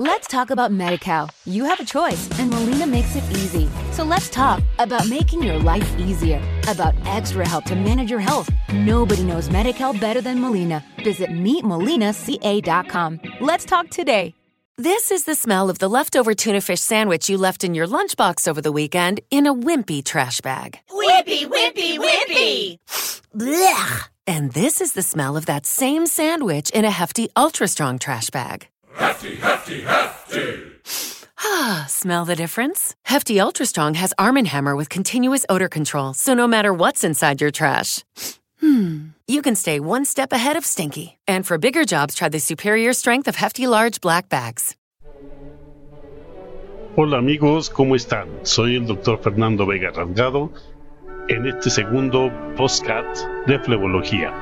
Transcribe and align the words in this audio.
Let's 0.00 0.28
talk 0.28 0.50
about 0.50 0.70
MediCal. 0.70 1.28
You 1.44 1.64
have 1.64 1.80
a 1.80 1.84
choice, 1.84 2.28
and 2.38 2.50
Molina 2.50 2.86
makes 2.86 3.16
it 3.16 3.24
easy. 3.32 3.68
So 3.90 4.04
let's 4.04 4.30
talk 4.30 4.62
about 4.78 5.08
making 5.08 5.42
your 5.42 5.58
life 5.58 5.98
easier, 5.98 6.40
about 6.68 6.94
extra 7.04 7.44
help 7.44 7.64
to 7.64 7.74
manage 7.74 8.08
your 8.08 8.20
health. 8.20 8.48
Nobody 8.72 9.24
knows 9.24 9.48
MediCal 9.48 9.98
better 10.00 10.20
than 10.20 10.40
Molina. 10.40 10.84
Visit 11.02 11.30
meetmolinaca.com. 11.30 13.20
Let's 13.40 13.64
talk 13.64 13.90
today. 13.90 14.36
This 14.76 15.10
is 15.10 15.24
the 15.24 15.34
smell 15.34 15.68
of 15.68 15.80
the 15.80 15.88
leftover 15.88 16.32
tuna 16.32 16.60
fish 16.60 16.80
sandwich 16.80 17.28
you 17.28 17.36
left 17.36 17.64
in 17.64 17.74
your 17.74 17.88
lunchbox 17.88 18.46
over 18.46 18.60
the 18.60 18.70
weekend 18.70 19.18
in 19.32 19.48
a 19.48 19.52
wimpy 19.52 20.04
trash 20.04 20.40
bag. 20.40 20.78
Wimpy, 20.90 21.44
wimpy, 21.44 21.98
wimpy! 21.98 22.78
Blech! 23.34 24.08
And 24.28 24.52
this 24.52 24.80
is 24.80 24.92
the 24.92 25.02
smell 25.02 25.36
of 25.36 25.46
that 25.46 25.66
same 25.66 26.06
sandwich 26.06 26.70
in 26.70 26.84
a 26.84 26.90
hefty, 26.92 27.30
ultra 27.34 27.66
strong 27.66 27.98
trash 27.98 28.30
bag. 28.30 28.68
Hefty, 28.94 29.36
hefty, 29.36 29.82
hefty. 29.82 30.64
Ah, 31.40 31.86
smell 31.88 32.24
the 32.24 32.34
difference? 32.34 32.96
Hefty 33.04 33.38
Ultra 33.40 33.64
Strong 33.64 33.94
has 33.94 34.12
Arm 34.18 34.44
& 34.44 34.44
Hammer 34.44 34.74
with 34.74 34.88
continuous 34.88 35.46
odor 35.48 35.68
control, 35.68 36.12
so 36.12 36.34
no 36.34 36.48
matter 36.48 36.74
what's 36.74 37.04
inside 37.04 37.40
your 37.40 37.52
trash, 37.52 38.04
hmm, 38.60 39.10
you 39.28 39.40
can 39.40 39.54
stay 39.54 39.78
one 39.78 40.04
step 40.04 40.32
ahead 40.32 40.56
of 40.56 40.64
stinky. 40.66 41.16
And 41.28 41.46
for 41.46 41.56
bigger 41.56 41.84
jobs, 41.84 42.14
try 42.16 42.28
the 42.28 42.40
superior 42.40 42.92
strength 42.92 43.28
of 43.28 43.36
Hefty 43.36 43.66
Large 43.68 44.00
Black 44.00 44.28
Bags. 44.28 44.74
Hola 46.96 47.18
amigos, 47.18 47.70
¿cómo 47.70 47.94
están? 47.94 48.28
Soy 48.42 48.74
el 48.74 48.86
doctor 48.86 49.20
Fernando 49.22 49.64
Vega 49.64 49.90
Rasgado 49.92 50.52
en 51.28 51.46
este 51.46 51.70
segundo 51.70 52.32
postcat 52.56 53.06
de 53.46 53.58
flebología. 53.60 54.32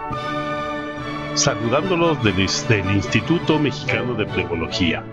Saludándolos 1.36 2.24
desde 2.24 2.80
el 2.80 2.92
Instituto 2.92 3.58
Mexicano 3.58 4.14
de 4.14 4.24
Flebología, 4.24 5.04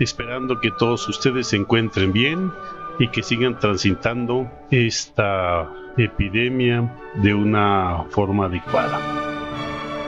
esperando 0.00 0.60
que 0.60 0.72
todos 0.72 1.08
ustedes 1.08 1.46
se 1.46 1.56
encuentren 1.56 2.12
bien 2.12 2.50
y 2.98 3.06
que 3.06 3.22
sigan 3.22 3.60
transitando 3.60 4.50
esta 4.72 5.70
epidemia 5.96 6.92
de 7.22 7.34
una 7.34 8.04
forma 8.10 8.46
adecuada. 8.46 8.98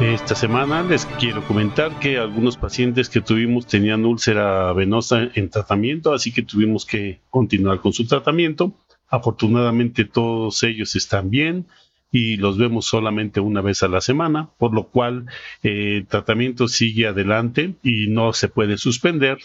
Esta 0.00 0.34
semana 0.34 0.83
les 0.83 1.06
quiero 1.06 1.42
comentar 1.47 1.97
que 2.00 2.19
algunos 2.19 2.56
pacientes 2.56 3.08
que 3.08 3.20
tuvimos 3.20 3.69
tenían 3.69 4.05
úlcera 4.05 4.72
venosa 4.72 5.28
en 5.33 5.48
tratamiento, 5.48 6.12
así 6.12 6.33
que 6.33 6.42
tuvimos 6.42 6.84
que 6.84 7.20
continuar 7.31 7.81
con 7.81 7.92
su 7.92 8.05
tratamiento. 8.05 8.72
Afortunadamente 9.08 10.06
todos 10.06 10.60
ellos 10.64 10.97
están 10.97 11.31
bien 11.31 11.66
y 12.10 12.36
los 12.36 12.58
vemos 12.58 12.86
solamente 12.86 13.40
una 13.40 13.60
vez 13.60 13.82
a 13.82 13.88
la 13.88 14.00
semana, 14.00 14.50
por 14.58 14.72
lo 14.72 14.88
cual 14.88 15.26
eh, 15.62 15.98
el 15.98 16.06
tratamiento 16.06 16.68
sigue 16.68 17.06
adelante 17.06 17.74
y 17.82 18.08
no 18.08 18.32
se 18.32 18.48
puede 18.48 18.78
suspender, 18.78 19.38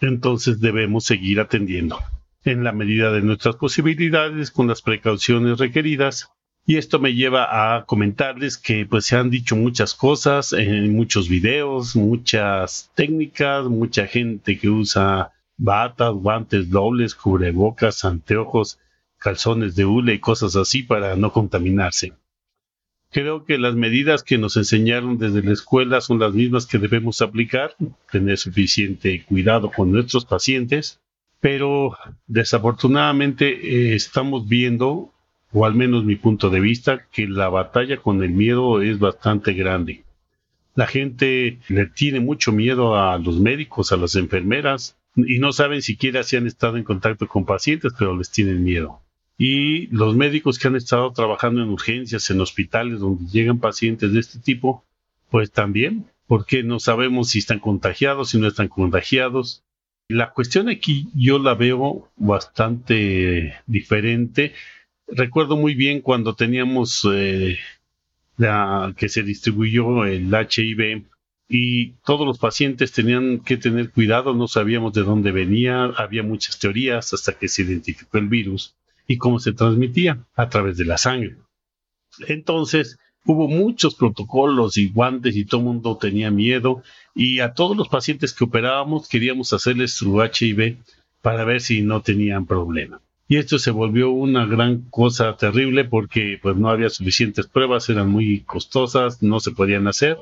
entonces 0.00 0.60
debemos 0.60 1.04
seguir 1.04 1.40
atendiendo 1.40 1.98
en 2.44 2.64
la 2.64 2.72
medida 2.72 3.12
de 3.12 3.22
nuestras 3.22 3.56
posibilidades 3.56 4.50
con 4.50 4.66
las 4.66 4.82
precauciones 4.82 5.58
requeridas. 5.58 6.30
Y 6.66 6.76
esto 6.76 6.98
me 6.98 7.14
lleva 7.14 7.74
a 7.76 7.84
comentarles 7.86 8.58
que 8.58 8.86
pues 8.86 9.06
se 9.06 9.16
han 9.16 9.30
dicho 9.30 9.56
muchas 9.56 9.94
cosas 9.94 10.52
en 10.52 10.94
muchos 10.94 11.28
videos, 11.28 11.96
muchas 11.96 12.90
técnicas, 12.94 13.64
mucha 13.64 14.06
gente 14.06 14.58
que 14.58 14.68
usa 14.68 15.32
batas, 15.56 16.12
guantes 16.12 16.70
dobles, 16.70 17.14
cubrebocas, 17.14 18.04
anteojos, 18.04 18.78
calzones 19.20 19.76
de 19.76 19.84
hule 19.84 20.14
y 20.14 20.18
cosas 20.18 20.56
así 20.56 20.82
para 20.82 21.14
no 21.14 21.32
contaminarse. 21.32 22.14
Creo 23.12 23.44
que 23.44 23.58
las 23.58 23.74
medidas 23.74 24.22
que 24.22 24.38
nos 24.38 24.56
enseñaron 24.56 25.18
desde 25.18 25.42
la 25.42 25.52
escuela 25.52 26.00
son 26.00 26.20
las 26.20 26.32
mismas 26.32 26.66
que 26.66 26.78
debemos 26.78 27.20
aplicar, 27.22 27.74
tener 28.10 28.38
suficiente 28.38 29.24
cuidado 29.24 29.70
con 29.70 29.90
nuestros 29.90 30.24
pacientes, 30.24 31.00
pero 31.40 31.96
desafortunadamente 32.28 33.48
eh, 33.48 33.94
estamos 33.94 34.48
viendo, 34.48 35.12
o 35.52 35.66
al 35.66 35.74
menos 35.74 36.04
mi 36.04 36.16
punto 36.16 36.50
de 36.50 36.60
vista, 36.60 37.06
que 37.10 37.26
la 37.26 37.48
batalla 37.48 37.96
con 37.96 38.22
el 38.22 38.30
miedo 38.30 38.80
es 38.80 38.98
bastante 38.98 39.54
grande. 39.54 40.04
La 40.76 40.86
gente 40.86 41.58
le 41.68 41.86
tiene 41.86 42.20
mucho 42.20 42.52
miedo 42.52 42.96
a 42.96 43.18
los 43.18 43.40
médicos, 43.40 43.90
a 43.90 43.96
las 43.96 44.14
enfermeras, 44.14 44.96
y 45.16 45.40
no 45.40 45.52
saben 45.52 45.82
siquiera 45.82 46.22
si 46.22 46.36
han 46.36 46.46
estado 46.46 46.76
en 46.76 46.84
contacto 46.84 47.26
con 47.26 47.44
pacientes, 47.44 47.92
pero 47.98 48.16
les 48.16 48.30
tienen 48.30 48.62
miedo. 48.62 49.02
Y 49.42 49.86
los 49.86 50.14
médicos 50.16 50.58
que 50.58 50.68
han 50.68 50.76
estado 50.76 51.10
trabajando 51.14 51.62
en 51.62 51.70
urgencias, 51.70 52.28
en 52.28 52.42
hospitales 52.42 53.00
donde 53.00 53.24
llegan 53.24 53.58
pacientes 53.58 54.12
de 54.12 54.20
este 54.20 54.38
tipo, 54.38 54.84
pues 55.30 55.50
también, 55.50 56.04
porque 56.26 56.62
no 56.62 56.78
sabemos 56.78 57.30
si 57.30 57.38
están 57.38 57.58
contagiados, 57.58 58.28
si 58.28 58.38
no 58.38 58.46
están 58.46 58.68
contagiados. 58.68 59.64
La 60.08 60.34
cuestión 60.34 60.68
aquí 60.68 61.08
yo 61.14 61.38
la 61.38 61.54
veo 61.54 62.10
bastante 62.16 63.54
diferente. 63.66 64.52
Recuerdo 65.08 65.56
muy 65.56 65.74
bien 65.74 66.02
cuando 66.02 66.34
teníamos 66.34 67.08
eh, 67.10 67.56
la, 68.36 68.92
que 68.94 69.08
se 69.08 69.22
distribuyó 69.22 70.04
el 70.04 70.30
HIV 70.34 71.06
y 71.48 71.92
todos 72.04 72.26
los 72.26 72.38
pacientes 72.38 72.92
tenían 72.92 73.38
que 73.40 73.56
tener 73.56 73.90
cuidado, 73.90 74.34
no 74.34 74.48
sabíamos 74.48 74.92
de 74.92 75.02
dónde 75.02 75.32
venía, 75.32 75.84
había 75.84 76.22
muchas 76.22 76.58
teorías 76.58 77.14
hasta 77.14 77.38
que 77.38 77.48
se 77.48 77.62
identificó 77.62 78.18
el 78.18 78.28
virus 78.28 78.76
y 79.10 79.18
cómo 79.18 79.40
se 79.40 79.52
transmitía 79.52 80.24
a 80.36 80.48
través 80.48 80.76
de 80.76 80.84
la 80.84 80.96
sangre. 80.96 81.34
Entonces, 82.28 82.96
hubo 83.24 83.48
muchos 83.48 83.96
protocolos 83.96 84.76
y 84.76 84.88
guantes 84.88 85.34
y 85.34 85.44
todo 85.44 85.62
el 85.62 85.66
mundo 85.66 85.96
tenía 85.96 86.30
miedo 86.30 86.84
y 87.12 87.40
a 87.40 87.52
todos 87.52 87.76
los 87.76 87.88
pacientes 87.88 88.32
que 88.32 88.44
operábamos 88.44 89.08
queríamos 89.08 89.52
hacerles 89.52 89.94
su 89.94 90.22
HIV 90.22 90.76
para 91.22 91.42
ver 91.42 91.60
si 91.60 91.82
no 91.82 92.02
tenían 92.02 92.46
problema. 92.46 93.00
Y 93.26 93.38
esto 93.38 93.58
se 93.58 93.72
volvió 93.72 94.10
una 94.10 94.46
gran 94.46 94.82
cosa 94.90 95.36
terrible 95.36 95.84
porque 95.84 96.38
pues 96.40 96.54
no 96.56 96.70
había 96.70 96.88
suficientes 96.88 97.48
pruebas, 97.48 97.88
eran 97.88 98.08
muy 98.08 98.42
costosas, 98.42 99.24
no 99.24 99.40
se 99.40 99.50
podían 99.50 99.88
hacer. 99.88 100.18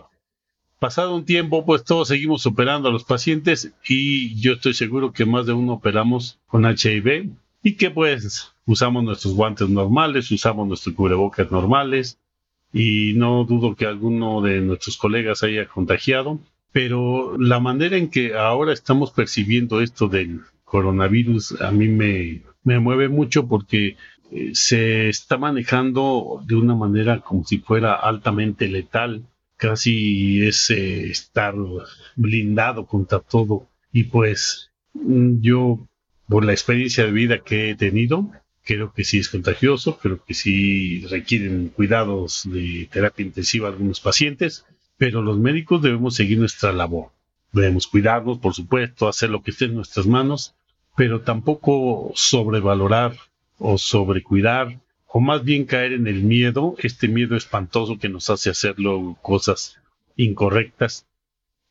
Pasado 0.78 1.14
un 1.14 1.26
tiempo, 1.26 1.66
pues 1.66 1.84
todos 1.84 2.08
seguimos 2.08 2.46
operando 2.46 2.88
a 2.88 2.92
los 2.92 3.04
pacientes 3.04 3.70
y 3.86 4.40
yo 4.40 4.54
estoy 4.54 4.72
seguro 4.72 5.12
que 5.12 5.26
más 5.26 5.44
de 5.44 5.52
uno 5.52 5.74
operamos 5.74 6.38
con 6.46 6.64
HIV 6.64 7.32
y 7.62 7.76
que 7.76 7.90
pues 7.90 8.54
usamos 8.68 9.02
nuestros 9.02 9.34
guantes 9.34 9.68
normales, 9.68 10.30
usamos 10.30 10.68
nuestros 10.68 10.94
cubrebocas 10.94 11.50
normales 11.50 12.18
y 12.70 13.14
no 13.14 13.44
dudo 13.44 13.74
que 13.74 13.86
alguno 13.86 14.42
de 14.42 14.60
nuestros 14.60 14.98
colegas 14.98 15.42
haya 15.42 15.66
contagiado, 15.66 16.38
pero 16.70 17.38
la 17.38 17.60
manera 17.60 17.96
en 17.96 18.10
que 18.10 18.36
ahora 18.36 18.74
estamos 18.74 19.10
percibiendo 19.10 19.80
esto 19.80 20.06
del 20.06 20.42
coronavirus 20.64 21.62
a 21.62 21.70
mí 21.70 21.88
me, 21.88 22.42
me 22.62 22.78
mueve 22.78 23.08
mucho 23.08 23.48
porque 23.48 23.96
eh, 24.30 24.50
se 24.52 25.08
está 25.08 25.38
manejando 25.38 26.42
de 26.46 26.54
una 26.54 26.74
manera 26.74 27.20
como 27.20 27.44
si 27.44 27.58
fuera 27.58 27.94
altamente 27.94 28.68
letal, 28.68 29.24
casi 29.56 30.46
es 30.46 30.68
eh, 30.68 31.06
estar 31.10 31.54
blindado 32.16 32.84
contra 32.84 33.20
todo. 33.20 33.66
Y 33.92 34.04
pues 34.04 34.70
mm, 34.92 35.40
yo 35.40 35.80
por 36.28 36.44
la 36.44 36.52
experiencia 36.52 37.06
de 37.06 37.12
vida 37.12 37.38
que 37.38 37.70
he 37.70 37.74
tenido, 37.74 38.30
creo 38.68 38.92
que 38.92 39.02
sí 39.02 39.18
es 39.18 39.30
contagioso, 39.30 39.98
creo 39.98 40.22
que 40.22 40.34
sí 40.34 41.00
requieren 41.06 41.70
cuidados 41.70 42.42
de 42.44 42.86
terapia 42.92 43.24
intensiva 43.24 43.68
algunos 43.68 43.98
pacientes, 43.98 44.66
pero 44.98 45.22
los 45.22 45.38
médicos 45.38 45.80
debemos 45.80 46.16
seguir 46.16 46.38
nuestra 46.38 46.70
labor. 46.74 47.06
Debemos 47.52 47.86
cuidarnos, 47.86 48.38
por 48.40 48.52
supuesto, 48.52 49.08
hacer 49.08 49.30
lo 49.30 49.42
que 49.42 49.52
esté 49.52 49.64
en 49.64 49.74
nuestras 49.76 50.06
manos, 50.06 50.54
pero 50.98 51.22
tampoco 51.22 52.12
sobrevalorar 52.14 53.16
o 53.56 53.78
sobrecuidar, 53.78 54.78
o 55.06 55.20
más 55.20 55.42
bien 55.44 55.64
caer 55.64 55.94
en 55.94 56.06
el 56.06 56.22
miedo, 56.22 56.76
este 56.78 57.08
miedo 57.08 57.36
espantoso 57.36 57.98
que 57.98 58.10
nos 58.10 58.28
hace 58.28 58.50
hacerlo 58.50 59.16
cosas 59.22 59.78
incorrectas 60.14 61.06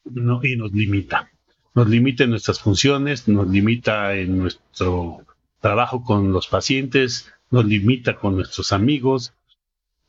y 0.03 0.55
nos 0.55 0.73
limita 0.73 1.29
nos 1.77 1.87
limita 1.89 2.23
en 2.23 2.31
nuestras 2.31 2.59
funciones, 2.59 3.27
nos 3.27 3.47
limita 3.47 4.15
en 4.15 4.39
nuestro 4.39 5.26
trabajo 5.61 6.03
con 6.03 6.31
los 6.31 6.47
pacientes, 6.47 7.31
nos 7.49 7.65
limita 7.65 8.15
con 8.15 8.35
nuestros 8.35 8.73
amigos 8.73 9.33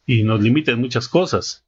y 0.06 0.22
nos 0.22 0.40
limita 0.40 0.72
en 0.72 0.80
muchas 0.80 1.08
cosas. 1.08 1.64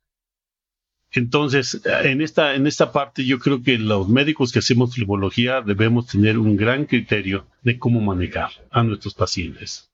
Entonces, 1.13 1.81
en 1.85 2.21
esta, 2.21 2.55
en 2.55 2.67
esta 2.67 2.93
parte 2.93 3.25
yo 3.25 3.41
creo 3.41 3.63
que 3.63 3.79
los 3.79 4.09
médicos 4.09 4.53
que 4.53 4.61
hacemos 4.61 4.95
flebología 4.95 5.61
debemos 5.61 6.07
tener 6.07 6.39
un 6.39 6.57
gran 6.57 6.87
criterio 6.87 7.47
de 7.63 7.79
cómo 7.79 8.01
manejar 8.01 8.51
a 8.71 8.85
nuestros 8.85 9.15
pacientes. 9.15 9.91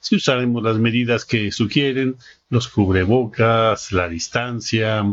Si 0.00 0.16
usaremos 0.16 0.64
las 0.64 0.78
medidas 0.78 1.24
que 1.24 1.52
sugieren, 1.52 2.16
los 2.48 2.66
cubrebocas, 2.66 3.92
la 3.92 4.08
distancia, 4.08 5.04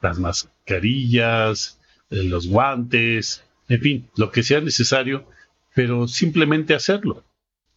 las 0.00 0.18
mascarillas, 0.18 1.78
eh, 2.08 2.24
los 2.24 2.48
guantes, 2.48 3.44
en 3.68 3.80
fin, 3.82 4.10
lo 4.16 4.30
que 4.30 4.42
sea 4.42 4.62
necesario, 4.62 5.26
pero 5.74 6.08
simplemente 6.08 6.74
hacerlo. 6.74 7.24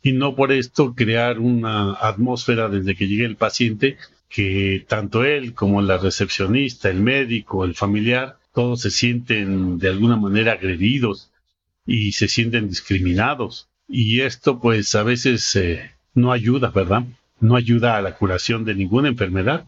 Y 0.04 0.14
no 0.14 0.36
por 0.36 0.52
esto 0.52 0.96
crear 0.96 1.40
una 1.40 1.94
atmósfera 1.94 2.70
desde 2.70 2.96
que 2.96 3.08
llegue 3.08 3.26
el 3.26 3.36
paciente 3.36 3.98
que 4.30 4.86
tanto 4.88 5.24
él 5.24 5.54
como 5.54 5.82
la 5.82 5.98
recepcionista, 5.98 6.90
el 6.90 7.02
médico, 7.02 7.66
el 7.66 7.76
familiar, 7.76 8.38
todos 8.54 8.82
se 8.82 8.90
sienten 8.90 9.78
de 9.78 9.90
alguna 9.90 10.16
manera 10.16 10.54
agredidos 10.54 11.32
y 11.86 12.14
se 12.14 12.28
sienten 12.28 12.70
discriminados. 12.70 13.68
Y 13.88 14.22
esto 14.22 14.60
pues 14.60 14.96
a 14.96 15.04
veces 15.04 15.56
eh, 15.56 15.92
no 16.14 16.32
ayuda, 16.32 16.70
¿verdad? 16.70 17.04
No 17.40 17.56
ayuda 17.56 17.98
a 17.98 18.02
la 18.02 18.16
curación 18.16 18.64
de 18.66 18.74
ninguna 18.74 19.10
enfermedad. 19.10 19.66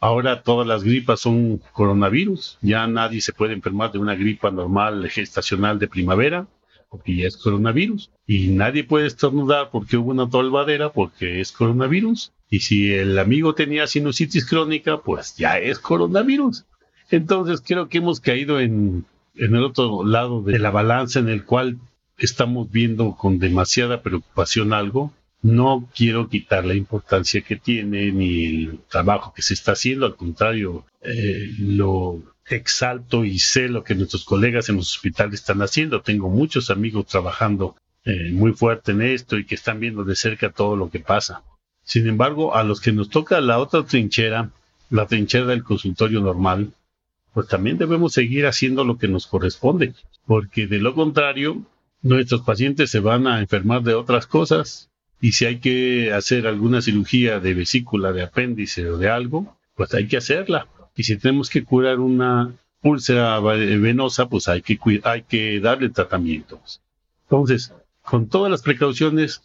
Ahora 0.00 0.42
todas 0.42 0.66
las 0.66 0.84
gripas 0.84 1.20
son 1.20 1.60
coronavirus. 1.72 2.58
Ya 2.62 2.86
nadie 2.86 3.20
se 3.20 3.32
puede 3.32 3.54
enfermar 3.54 3.90
de 3.90 3.98
una 3.98 4.14
gripa 4.14 4.50
normal 4.52 5.08
gestacional 5.10 5.78
de 5.80 5.88
primavera 5.88 6.46
porque 6.88 7.16
ya 7.16 7.26
es 7.26 7.36
coronavirus. 7.36 8.10
Y 8.26 8.48
nadie 8.48 8.84
puede 8.84 9.06
estornudar 9.06 9.70
porque 9.70 9.96
hubo 9.96 10.10
una 10.10 10.28
tolvadera 10.28 10.92
porque 10.92 11.40
es 11.40 11.52
coronavirus. 11.52 12.32
Y 12.50 12.60
si 12.60 12.92
el 12.92 13.18
amigo 13.18 13.54
tenía 13.54 13.86
sinusitis 13.86 14.46
crónica, 14.46 14.98
pues 14.98 15.36
ya 15.36 15.58
es 15.58 15.78
coronavirus. 15.78 16.64
Entonces 17.10 17.62
creo 17.64 17.88
que 17.88 17.98
hemos 17.98 18.20
caído 18.20 18.60
en, 18.60 19.04
en 19.34 19.54
el 19.54 19.64
otro 19.64 20.04
lado 20.04 20.42
de 20.42 20.58
la 20.58 20.70
balanza 20.70 21.18
en 21.18 21.28
el 21.28 21.44
cual 21.44 21.78
estamos 22.18 22.70
viendo 22.70 23.14
con 23.16 23.38
demasiada 23.38 24.02
preocupación 24.02 24.72
algo. 24.72 25.12
No 25.42 25.88
quiero 25.94 26.28
quitar 26.28 26.64
la 26.64 26.74
importancia 26.74 27.42
que 27.42 27.56
tiene 27.56 28.10
ni 28.10 28.46
el 28.46 28.80
trabajo 28.88 29.32
que 29.34 29.42
se 29.42 29.54
está 29.54 29.72
haciendo, 29.72 30.06
al 30.06 30.16
contrario, 30.16 30.84
eh, 31.00 31.52
lo 31.58 32.20
exalto 32.46 33.24
y 33.24 33.38
sé 33.38 33.68
lo 33.68 33.84
que 33.84 33.94
nuestros 33.94 34.24
colegas 34.24 34.68
en 34.68 34.76
los 34.76 34.96
hospitales 34.96 35.40
están 35.40 35.62
haciendo. 35.62 36.00
Tengo 36.00 36.28
muchos 36.28 36.70
amigos 36.70 37.06
trabajando 37.06 37.76
eh, 38.04 38.30
muy 38.32 38.52
fuerte 38.52 38.92
en 38.92 39.02
esto 39.02 39.38
y 39.38 39.44
que 39.44 39.54
están 39.54 39.80
viendo 39.80 40.04
de 40.04 40.16
cerca 40.16 40.50
todo 40.50 40.76
lo 40.76 40.90
que 40.90 41.00
pasa. 41.00 41.42
Sin 41.84 42.08
embargo, 42.08 42.54
a 42.54 42.64
los 42.64 42.80
que 42.80 42.92
nos 42.92 43.08
toca 43.08 43.40
la 43.40 43.58
otra 43.58 43.84
trinchera, 43.84 44.50
la 44.90 45.06
trinchera 45.06 45.46
del 45.46 45.62
consultorio 45.62 46.20
normal, 46.20 46.72
pues 47.32 47.46
también 47.46 47.78
debemos 47.78 48.12
seguir 48.12 48.46
haciendo 48.46 48.84
lo 48.84 48.98
que 48.98 49.08
nos 49.08 49.26
corresponde, 49.26 49.94
porque 50.26 50.66
de 50.66 50.78
lo 50.78 50.94
contrario, 50.94 51.62
nuestros 52.02 52.42
pacientes 52.42 52.90
se 52.90 53.00
van 53.00 53.26
a 53.26 53.40
enfermar 53.40 53.82
de 53.82 53.94
otras 53.94 54.26
cosas 54.26 54.88
y 55.20 55.32
si 55.32 55.46
hay 55.46 55.58
que 55.58 56.12
hacer 56.12 56.46
alguna 56.46 56.80
cirugía 56.82 57.40
de 57.40 57.54
vesícula, 57.54 58.12
de 58.12 58.22
apéndice 58.22 58.88
o 58.88 58.98
de 58.98 59.10
algo, 59.10 59.56
pues 59.74 59.94
hay 59.94 60.06
que 60.06 60.16
hacerla 60.16 60.68
y 60.98 61.04
si 61.04 61.16
tenemos 61.16 61.48
que 61.48 61.62
curar 61.62 62.00
una 62.00 62.52
úlcera 62.82 63.38
venosa, 63.38 64.28
pues 64.28 64.48
hay 64.48 64.62
que, 64.62 64.78
hay 65.04 65.22
que 65.22 65.60
darle 65.60 65.90
tratamientos. 65.90 66.82
Entonces, 67.22 67.72
con 68.02 68.28
todas 68.28 68.50
las 68.50 68.62
precauciones, 68.62 69.42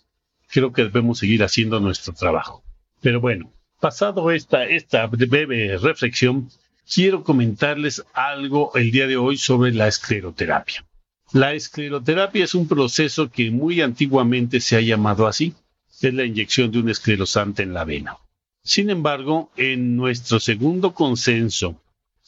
creo 0.48 0.74
que 0.74 0.84
debemos 0.84 1.20
seguir 1.20 1.44
haciendo 1.44 1.80
nuestro 1.80 2.14
trabajo. 2.14 2.64
Pero 3.02 3.22
bueno, 3.22 3.52
pasado 3.80 4.32
esta, 4.32 4.66
esta 4.66 5.06
breve 5.06 5.78
reflexión, 5.78 6.50
quiero 6.92 7.24
comentarles 7.24 8.04
algo 8.14 8.72
el 8.76 8.90
día 8.90 9.06
de 9.06 9.18
hoy 9.18 9.38
sobre 9.38 9.74
la 9.74 9.88
escleroterapia. 9.88 10.84
La 11.34 11.54
escleroterapia 11.54 12.46
es 12.46 12.56
un 12.56 12.68
proceso 12.68 13.30
que 13.30 13.52
muy 13.52 13.82
antiguamente 13.82 14.60
se 14.60 14.76
ha 14.76 14.82
llamado 14.82 15.28
así. 15.28 15.54
Es 16.04 16.14
la 16.14 16.26
inyección 16.26 16.70
de 16.70 16.80
un 16.80 16.90
esclerosante 16.90 17.64
en 17.64 17.74
la 17.74 17.86
vena. 17.86 18.18
Sin 18.62 18.90
embargo, 18.90 19.52
en 19.56 19.96
nuestro 19.96 20.42
segundo 20.42 20.94
consenso 20.94 21.82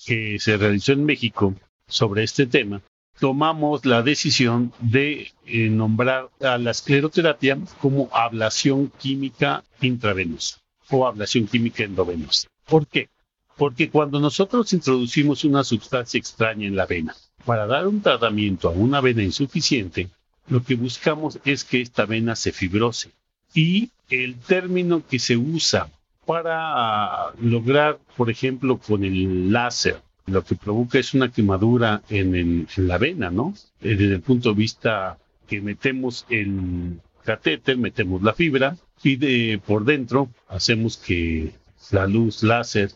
que 0.06 0.39
se 0.39 0.56
realizó 0.56 0.94
en 0.94 1.04
México 1.04 1.54
sobre 1.86 2.24
este 2.24 2.45
tema, 2.45 2.81
tomamos 3.19 3.86
la 3.86 4.01
decisión 4.01 4.72
de 4.80 5.33
eh, 5.45 5.69
nombrar 5.69 6.30
a 6.39 6.57
la 6.57 6.72
escleroterapia 6.72 7.57
como 7.81 8.07
ablación 8.13 8.94
química 8.98 9.66
intravenosa 9.81 10.62
o 10.89 11.06
ablación 11.06 11.45
química 11.45 11.83
endovenosa. 11.83 12.48
¿Por 12.66 12.88
qué? 12.88 13.10
Porque 13.57 13.89
cuando 13.89 14.22
nosotros 14.22 14.72
introducimos 14.72 15.44
una 15.44 15.66
sustancia 15.66 16.18
extraña 16.18 16.66
en 16.66 16.77
la 16.77 16.86
vena 16.86 17.13
para 17.44 17.68
dar 17.68 17.89
un 17.89 18.01
tratamiento 18.01 18.69
a 18.69 18.72
una 18.72 19.01
vena 19.01 19.22
insuficiente, 19.22 20.07
lo 20.48 20.63
que 20.63 20.75
buscamos 20.75 21.39
es 21.44 21.66
que 21.66 21.81
esta 21.81 22.06
vena 22.06 22.38
se 22.38 22.54
fibrose. 22.54 23.12
Y 23.55 23.89
el 24.09 24.35
término 24.35 25.03
que 25.07 25.17
se 25.17 25.37
usa 25.37 25.89
para 26.25 27.31
lograr, 27.39 27.99
por 28.17 28.29
ejemplo, 28.29 28.77
con 28.77 29.03
el 29.03 29.51
láser, 29.51 30.01
lo 30.27 30.43
que 30.43 30.55
provoca 30.55 30.99
es 30.99 31.13
una 31.13 31.31
quemadura 31.31 32.01
en, 32.09 32.67
la 32.77 32.97
vena, 32.97 33.29
¿no? 33.31 33.53
Desde 33.79 34.13
el 34.15 34.21
punto 34.21 34.49
de 34.49 34.55
vista 34.55 35.17
que 35.47 35.61
metemos 35.61 36.25
el 36.29 36.99
catéter, 37.23 37.77
metemos 37.77 38.21
la 38.21 38.33
fibra 38.33 38.75
y 39.03 39.15
de 39.15 39.61
por 39.65 39.85
dentro 39.85 40.29
hacemos 40.47 40.97
que 40.97 41.53
la 41.91 42.07
luz 42.07 42.43
láser 42.43 42.91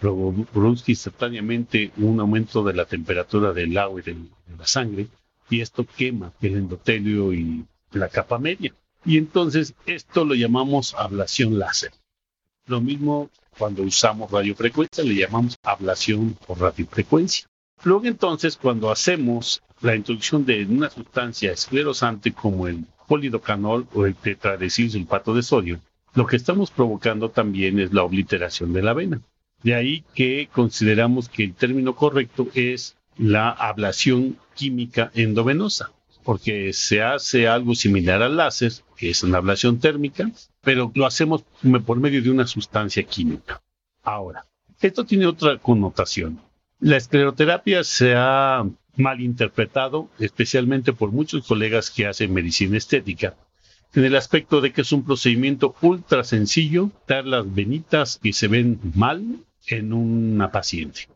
produzca 0.00 0.90
instantáneamente 0.90 1.90
un 1.98 2.20
aumento 2.20 2.64
de 2.64 2.72
la 2.74 2.86
temperatura 2.86 3.52
del 3.52 3.76
agua 3.76 4.00
y 4.00 4.04
de 4.04 4.16
la 4.58 4.66
sangre 4.66 5.08
y 5.50 5.60
esto 5.60 5.84
quema 5.84 6.32
el 6.40 6.56
endotelio 6.56 7.34
y 7.34 7.64
la 7.92 8.08
capa 8.08 8.38
media. 8.38 8.72
Y 9.04 9.16
entonces 9.16 9.74
esto 9.86 10.24
lo 10.24 10.34
llamamos 10.34 10.94
ablación 10.94 11.58
láser. 11.58 11.92
Lo 12.66 12.80
mismo 12.80 13.30
cuando 13.58 13.82
usamos 13.82 14.30
radiofrecuencia, 14.30 15.04
le 15.04 15.14
llamamos 15.14 15.56
ablación 15.62 16.36
por 16.46 16.60
radiofrecuencia. 16.60 17.46
Luego 17.82 18.06
entonces, 18.06 18.56
cuando 18.56 18.90
hacemos 18.90 19.62
la 19.80 19.96
introducción 19.96 20.44
de 20.44 20.64
una 20.66 20.90
sustancia 20.90 21.52
esclerosante 21.52 22.32
como 22.32 22.68
el 22.68 22.84
polidocanol 23.08 23.86
o 23.94 24.04
el 24.06 24.16
sulfato 24.68 25.34
de 25.34 25.42
sodio, 25.42 25.80
lo 26.14 26.26
que 26.26 26.36
estamos 26.36 26.70
provocando 26.70 27.30
también 27.30 27.78
es 27.80 27.92
la 27.92 28.02
obliteración 28.02 28.72
de 28.72 28.82
la 28.82 28.92
vena. 28.92 29.20
De 29.62 29.74
ahí 29.74 30.04
que 30.14 30.48
consideramos 30.52 31.28
que 31.28 31.44
el 31.44 31.54
término 31.54 31.96
correcto 31.96 32.48
es 32.54 32.96
la 33.16 33.50
ablación 33.50 34.38
química 34.54 35.10
endovenosa 35.14 35.90
porque 36.24 36.72
se 36.72 37.02
hace 37.02 37.48
algo 37.48 37.74
similar 37.74 38.22
al 38.22 38.36
láser, 38.36 38.72
que 38.96 39.10
es 39.10 39.22
una 39.22 39.38
ablación 39.38 39.78
térmica, 39.80 40.30
pero 40.62 40.92
lo 40.94 41.06
hacemos 41.06 41.44
por 41.86 41.98
medio 41.98 42.22
de 42.22 42.30
una 42.30 42.46
sustancia 42.46 43.02
química. 43.02 43.62
Ahora, 44.02 44.46
esto 44.80 45.04
tiene 45.04 45.26
otra 45.26 45.58
connotación. 45.58 46.40
La 46.78 46.96
escleroterapia 46.96 47.84
se 47.84 48.14
ha 48.16 48.64
malinterpretado, 48.96 50.08
especialmente 50.18 50.92
por 50.92 51.12
muchos 51.12 51.46
colegas 51.46 51.90
que 51.90 52.06
hacen 52.06 52.32
medicina 52.32 52.76
estética, 52.76 53.34
en 53.94 54.04
el 54.04 54.16
aspecto 54.16 54.60
de 54.60 54.72
que 54.72 54.82
es 54.82 54.92
un 54.92 55.04
procedimiento 55.04 55.74
ultra 55.80 56.24
sencillo, 56.24 56.90
dar 57.08 57.26
las 57.26 57.52
venitas 57.52 58.18
que 58.22 58.32
se 58.32 58.48
ven 58.48 58.78
mal 58.94 59.44
en 59.66 59.92
una 59.92 60.50
paciente. 60.52 61.08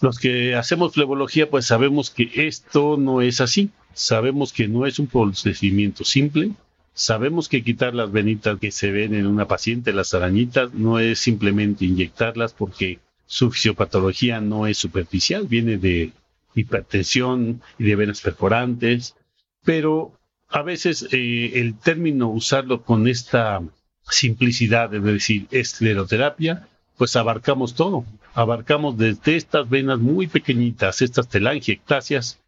Los 0.00 0.18
que 0.18 0.54
hacemos 0.54 0.94
flebología, 0.94 1.50
pues 1.50 1.66
sabemos 1.66 2.10
que 2.10 2.30
esto 2.46 2.96
no 2.96 3.20
es 3.20 3.40
así. 3.40 3.70
Sabemos 3.98 4.52
que 4.52 4.68
no 4.68 4.86
es 4.86 5.00
un 5.00 5.08
procedimiento 5.08 6.04
simple. 6.04 6.52
Sabemos 6.94 7.48
que 7.48 7.64
quitar 7.64 7.96
las 7.96 8.12
venitas 8.12 8.56
que 8.60 8.70
se 8.70 8.92
ven 8.92 9.12
en 9.12 9.26
una 9.26 9.48
paciente, 9.48 9.92
las 9.92 10.14
arañitas, 10.14 10.72
no 10.72 11.00
es 11.00 11.18
simplemente 11.18 11.84
inyectarlas 11.84 12.52
porque 12.52 13.00
su 13.26 13.50
fisiopatología 13.50 14.40
no 14.40 14.68
es 14.68 14.78
superficial, 14.78 15.48
viene 15.48 15.78
de 15.78 16.12
hipertensión 16.54 17.60
y 17.76 17.84
de 17.84 17.96
venas 17.96 18.20
perforantes, 18.20 19.16
pero 19.64 20.12
a 20.48 20.62
veces 20.62 21.08
eh, 21.10 21.52
el 21.54 21.76
término 21.76 22.28
usarlo 22.28 22.84
con 22.84 23.08
esta 23.08 23.60
simplicidad 24.08 24.90
de 24.90 25.00
decir 25.00 25.48
escleroterapia, 25.50 26.68
pues 26.96 27.16
abarcamos 27.16 27.74
todo. 27.74 28.04
Abarcamos 28.32 28.96
desde 28.96 29.34
estas 29.34 29.68
venas 29.68 29.98
muy 29.98 30.28
pequeñitas, 30.28 31.02
estas 31.02 31.28
telangiectasias, 31.28 32.38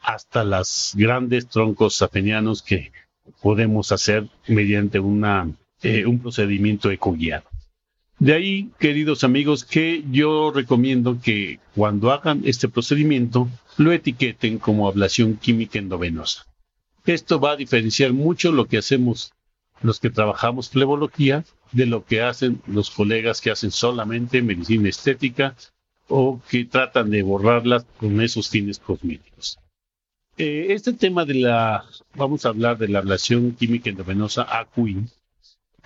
hasta 0.00 0.44
los 0.44 0.92
grandes 0.94 1.48
troncos 1.48 1.96
safenianos 1.96 2.62
que 2.62 2.92
podemos 3.42 3.92
hacer 3.92 4.28
mediante 4.46 4.98
eh, 4.98 6.06
un 6.06 6.18
procedimiento 6.20 6.90
ecoguiado. 6.90 7.48
De 8.18 8.34
ahí, 8.34 8.70
queridos 8.80 9.22
amigos, 9.22 9.64
que 9.64 10.04
yo 10.10 10.50
recomiendo 10.50 11.20
que 11.20 11.60
cuando 11.74 12.10
hagan 12.10 12.42
este 12.44 12.68
procedimiento 12.68 13.48
lo 13.76 13.92
etiqueten 13.92 14.58
como 14.58 14.88
ablación 14.88 15.36
química 15.36 15.78
endovenosa. 15.78 16.44
Esto 17.06 17.38
va 17.38 17.52
a 17.52 17.56
diferenciar 17.56 18.12
mucho 18.12 18.50
lo 18.50 18.66
que 18.66 18.78
hacemos 18.78 19.32
los 19.80 20.00
que 20.00 20.10
trabajamos 20.10 20.70
flebología 20.70 21.44
de 21.70 21.86
lo 21.86 22.04
que 22.04 22.22
hacen 22.22 22.60
los 22.66 22.90
colegas 22.90 23.40
que 23.40 23.50
hacen 23.50 23.70
solamente 23.70 24.42
medicina 24.42 24.88
estética 24.88 25.54
o 26.08 26.40
que 26.48 26.64
tratan 26.64 27.10
de 27.10 27.22
borrarlas 27.22 27.86
con 27.98 28.20
esos 28.20 28.48
fines 28.48 28.78
cosméticos. 28.78 29.58
Eh, 30.40 30.72
este 30.72 30.92
tema 30.92 31.24
de 31.24 31.34
la, 31.34 31.84
vamos 32.14 32.46
a 32.46 32.50
hablar 32.50 32.78
de 32.78 32.86
la 32.86 33.00
ablación 33.00 33.56
química 33.56 33.90
endovenosa 33.90 34.46
AQI, 34.48 35.04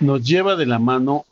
nos 0.01 0.23
lleva 0.23 0.57
de 0.57 0.67
la 0.67 0.79
mano 0.79 1.25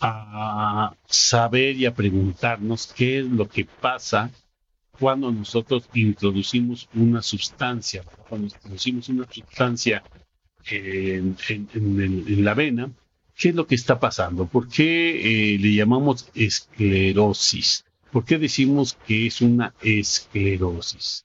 a 0.00 0.96
saber 1.06 1.76
y 1.76 1.86
a 1.86 1.94
preguntarnos 1.94 2.88
qué 2.88 3.20
es 3.20 3.26
lo 3.26 3.48
que 3.48 3.64
pasa 3.64 4.32
cuando 4.98 5.30
nosotros 5.30 5.88
introducimos 5.94 6.88
una 6.94 7.22
sustancia, 7.22 8.02
cuando 8.28 8.48
introducimos 8.48 9.08
una 9.08 9.30
sustancia 9.30 10.02
en, 10.66 11.36
la 12.44 12.54
vena, 12.54 12.90
¿qué 13.36 13.50
es 13.50 13.54
lo 13.54 13.68
que 13.68 13.76
está 13.76 14.00
pasando? 14.00 14.46
¿Por 14.46 14.68
qué 14.68 15.54
eh, 15.54 15.58
le 15.60 15.74
llamamos 15.74 16.28
esclerosis? 16.34 17.84
¿Por 18.10 18.24
qué 18.24 18.36
decimos 18.38 18.98
que 19.06 19.26
es 19.28 19.40
una 19.40 19.74
esclerosis? 19.80 21.24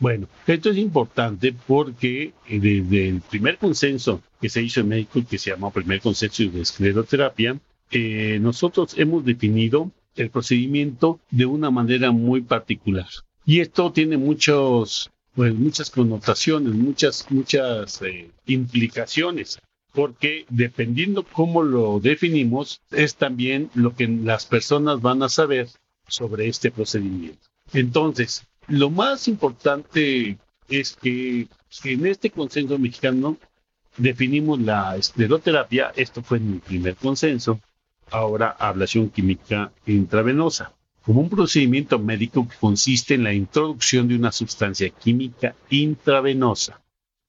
Bueno, 0.00 0.28
esto 0.46 0.70
es 0.70 0.78
importante 0.78 1.54
porque 1.66 2.32
eh, 2.48 2.58
desde 2.58 3.08
el 3.08 3.20
primer 3.20 3.58
consenso 3.58 4.22
que 4.40 4.48
se 4.48 4.62
hizo 4.62 4.80
en 4.80 4.88
México, 4.88 5.20
que 5.28 5.36
se 5.36 5.50
llamó 5.50 5.70
Primer 5.70 6.00
Consenso 6.00 6.44
de 6.44 6.62
Escleroterapia, 6.62 7.60
eh, 7.90 8.38
nosotros 8.40 8.94
hemos 8.96 9.26
definido 9.26 9.90
el 10.16 10.30
procedimiento 10.30 11.20
de 11.30 11.44
una 11.44 11.70
manera 11.70 12.12
muy 12.12 12.40
particular. 12.40 13.08
Y 13.44 13.60
esto 13.60 13.92
tiene 13.92 14.16
muchos, 14.16 15.10
pues, 15.34 15.54
muchas 15.54 15.90
connotaciones, 15.90 16.72
muchas, 16.72 17.26
muchas 17.30 18.00
eh, 18.00 18.30
implicaciones, 18.46 19.58
porque 19.92 20.46
dependiendo 20.48 21.24
cómo 21.24 21.62
lo 21.62 22.00
definimos, 22.00 22.80
es 22.90 23.16
también 23.16 23.68
lo 23.74 23.94
que 23.94 24.08
las 24.08 24.46
personas 24.46 25.02
van 25.02 25.22
a 25.22 25.28
saber 25.28 25.68
sobre 26.08 26.48
este 26.48 26.70
procedimiento. 26.70 27.48
Entonces, 27.74 28.46
lo 28.70 28.88
más 28.88 29.26
importante 29.26 30.38
es 30.68 30.96
que, 30.96 31.48
en 31.84 32.06
este 32.06 32.30
consenso 32.30 32.78
mexicano 32.78 33.36
definimos 33.96 34.60
la 34.60 34.96
escleroterapia, 34.96 35.92
esto 35.96 36.22
fue 36.22 36.38
el 36.38 36.60
primer 36.64 36.94
consenso, 36.94 37.60
ahora 38.10 38.56
ablación 38.58 39.10
química 39.10 39.72
intravenosa, 39.86 40.72
como 41.02 41.20
un 41.20 41.28
procedimiento 41.28 41.98
médico 41.98 42.48
que 42.48 42.56
consiste 42.56 43.14
en 43.14 43.24
la 43.24 43.34
introducción 43.34 44.06
de 44.06 44.14
una 44.14 44.30
sustancia 44.30 44.88
química 44.90 45.56
intravenosa, 45.70 46.80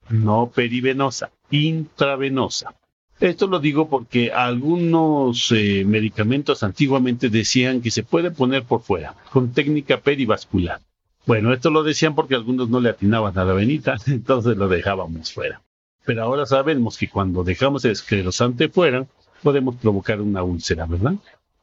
no 0.10 0.52
perivenosa, 0.54 1.32
intravenosa. 1.50 2.76
Esto 3.20 3.48
lo 3.48 3.60
digo 3.60 3.90
porque 3.90 4.32
algunos 4.32 5.52
eh, 5.52 5.84
medicamentos 5.86 6.62
antiguamente 6.64 7.30
decían 7.30 7.82
que 7.82 7.92
se 7.92 8.04
puede 8.04 8.30
poner 8.30 8.64
por 8.64 8.82
fuera, 8.82 9.16
con 9.32 9.54
técnica 9.54 10.00
perivascular. 10.00 10.82
Bueno, 11.26 11.54
esto 11.54 11.70
lo 11.70 11.84
decían 11.84 12.16
porque 12.16 12.36
algunos 12.36 12.70
no 12.70 12.80
le 12.80 12.90
atinaban 12.90 13.38
a 13.38 13.46
la 13.46 13.54
venita, 13.54 13.96
entonces 14.08 14.58
lo 14.58 14.68
dejábamos 14.68 15.32
fuera. 15.32 15.62
Pero 16.06 16.24
ahora 16.24 16.46
sabemos 16.46 16.98
que 16.98 17.10
cuando 17.10 17.44
dejamos 17.44 17.86
el 17.86 17.92
esclerosante 17.92 18.70
fuera, 18.70 19.06
podemos 19.44 19.76
provocar 19.76 20.22
una 20.22 20.44
úlcera, 20.44 20.86
¿verdad? 20.86 21.16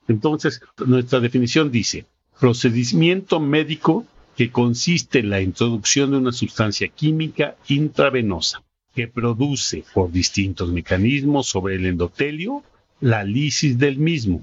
Entonces, 0.06 0.60
nuestra 0.86 1.20
definición 1.20 1.70
dice, 1.70 2.06
procedimiento 2.38 3.40
médico 3.40 4.06
que 4.36 4.50
consiste 4.50 5.18
en 5.18 5.30
la 5.30 5.40
introducción 5.40 6.12
de 6.12 6.18
una 6.18 6.32
sustancia 6.32 6.88
química 6.88 7.56
intravenosa 7.66 8.62
que 8.94 9.08
produce 9.08 9.84
por 9.92 10.12
distintos 10.12 10.70
mecanismos 10.70 11.48
sobre 11.48 11.74
el 11.74 11.86
endotelio 11.86 12.62
la 13.00 13.24
lisis 13.24 13.78
del 13.78 13.98
mismo. 13.98 14.42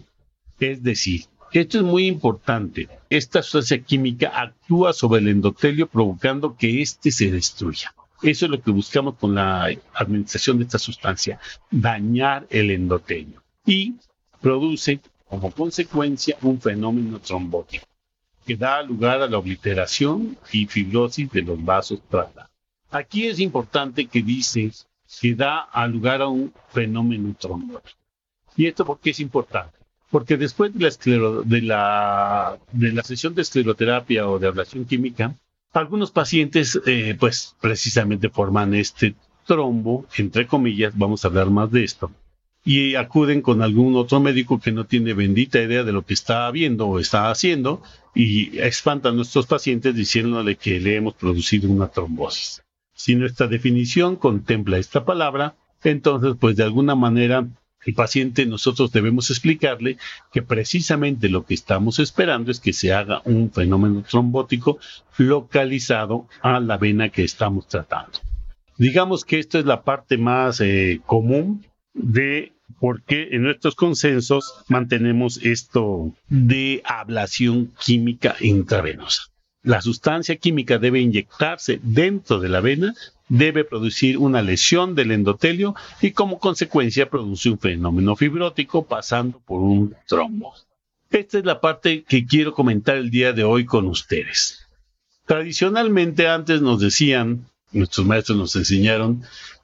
Es 0.59 0.83
decir, 0.83 1.25
esto 1.61 1.77
es 1.77 1.83
muy 1.83 2.07
importante. 2.07 2.89
Esta 3.09 3.41
sustancia 3.41 3.81
química 3.81 4.31
actúa 4.33 4.93
sobre 4.93 5.21
el 5.21 5.29
endotelio 5.29 5.87
provocando 5.87 6.55
que 6.55 6.81
éste 6.81 7.11
se 7.11 7.31
destruya. 7.31 7.93
Eso 8.21 8.45
es 8.45 8.51
lo 8.51 8.61
que 8.61 8.71
buscamos 8.71 9.15
con 9.15 9.35
la 9.35 9.69
administración 9.93 10.57
de 10.57 10.63
esta 10.63 10.79
sustancia, 10.79 11.39
dañar 11.69 12.47
el 12.49 12.71
endotelio. 12.71 13.43
Y 13.65 13.95
produce 14.41 14.99
como 15.27 15.51
consecuencia 15.51 16.37
un 16.41 16.59
fenómeno 16.61 17.19
trombótico 17.19 17.85
que 18.45 18.55
da 18.55 18.81
lugar 18.83 19.21
a 19.21 19.27
la 19.27 19.37
obliteración 19.37 20.37
y 20.51 20.67
fibrosis 20.67 21.31
de 21.31 21.41
los 21.41 21.63
vasos 21.63 21.99
tratados. 22.09 22.51
Aquí 22.91 23.25
es 23.27 23.39
importante 23.39 24.05
que 24.05 24.21
dice 24.21 24.71
que 25.19 25.33
da 25.33 25.67
lugar 25.87 26.21
a 26.21 26.27
un 26.27 26.53
fenómeno 26.69 27.33
trombótico. 27.39 27.97
¿Y 28.55 28.67
esto 28.67 28.85
por 28.85 28.99
qué 28.99 29.09
es 29.09 29.19
importante? 29.19 29.77
Porque 30.09 30.37
después 30.37 30.71
de 30.73 31.61
la, 31.61 32.57
sesión 33.03 33.35
de 33.35 33.41
escleroterapia 33.41 34.27
o 34.27 34.39
de 34.39 34.47
ablación 34.47 34.85
química, 34.85 35.35
algunos 35.73 36.11
pacientes, 36.11 36.79
eh, 36.85 37.17
pues 37.19 37.55
precisamente 37.59 38.29
forman 38.29 38.73
este 38.75 39.15
trombo, 39.45 40.05
entre 40.17 40.47
comillas, 40.47 40.97
vamos 40.97 41.23
a 41.23 41.27
hablar 41.27 41.49
más 41.49 41.71
de 41.71 41.83
esto, 41.83 42.11
y 42.63 42.95
acuden 42.95 43.41
con 43.41 43.61
algún 43.61 43.95
otro 43.95 44.19
médico 44.19 44.59
que 44.59 44.71
no 44.71 44.85
tiene 44.85 45.13
bendita 45.13 45.61
idea 45.61 45.83
de 45.83 45.91
lo 45.91 46.03
que 46.03 46.15
está 46.15 46.49
viendo 46.49 46.87
o 46.87 46.99
está 46.99 47.29
haciendo 47.29 47.81
y 48.15 48.57
espantan 48.57 49.13
a 49.13 49.15
nuestros 49.17 49.45
pacientes 49.45 49.95
diciéndole 49.95 50.55
que 50.55 50.79
le 50.79 50.95
hemos 50.95 51.13
producido 51.13 51.69
una 51.69 51.89
trombosis. 51.89 52.63
Si 52.95 53.15
nuestra 53.15 53.47
definición 53.47 54.15
contempla 54.15 54.77
esta 54.77 55.05
palabra, 55.05 55.55
entonces 55.83 56.35
pues 56.39 56.55
de 56.55 56.63
alguna 56.63 56.95
manera 56.95 57.47
el 57.85 57.93
paciente 57.93 58.45
nosotros 58.45 58.91
debemos 58.91 59.29
explicarle 59.29 59.97
que 60.33 60.41
precisamente 60.41 61.29
lo 61.29 61.45
que 61.45 61.53
estamos 61.53 61.99
esperando 61.99 62.51
es 62.51 62.59
que 62.59 62.73
se 62.73 62.93
haga 62.93 63.21
un 63.25 63.51
fenómeno 63.51 64.03
trombótico 64.09 64.79
localizado 65.17 66.27
a 66.41 66.59
la 66.59 66.77
vena 66.77 67.09
que 67.09 67.23
estamos 67.23 67.67
tratando. 67.67 68.19
Digamos 68.77 69.23
que 69.23 69.39
esta 69.39 69.59
es 69.59 69.65
la 69.65 69.83
parte 69.83 70.17
más 70.17 70.59
eh, 70.59 70.99
común 71.05 71.65
de 71.93 72.53
por 72.79 73.03
qué 73.03 73.29
en 73.31 73.43
nuestros 73.43 73.75
consensos 73.75 74.63
mantenemos 74.67 75.39
esto 75.43 76.13
de 76.27 76.81
ablación 76.83 77.71
química 77.83 78.35
intravenosa. 78.41 79.23
La 79.61 79.81
sustancia 79.81 80.35
química 80.35 80.77
debe 80.77 80.99
inyectarse 80.99 81.79
dentro 81.81 82.39
de 82.39 82.49
la 82.49 82.59
vena 82.59 82.93
debe 83.27 83.63
producir 83.63 84.17
una 84.17 84.41
lesión 84.41 84.95
del 84.95 85.11
endotelio 85.11 85.75
y 86.01 86.11
como 86.11 86.39
consecuencia 86.39 87.09
produce 87.09 87.49
un 87.49 87.59
fenómeno 87.59 88.15
fibrótico 88.15 88.85
pasando 88.85 89.39
por 89.39 89.61
un 89.61 89.95
trombo. 90.07 90.53
Esta 91.09 91.39
es 91.39 91.45
la 91.45 91.61
parte 91.61 92.03
que 92.03 92.25
quiero 92.25 92.53
comentar 92.53 92.97
el 92.97 93.09
día 93.09 93.33
de 93.33 93.43
hoy 93.43 93.65
con 93.65 93.87
ustedes. 93.87 94.65
Tradicionalmente 95.25 96.27
antes 96.27 96.61
nos 96.61 96.79
decían, 96.79 97.45
nuestros 97.71 98.05
maestros 98.05 98.37
nos 98.37 98.55
enseñaron, 98.55 99.23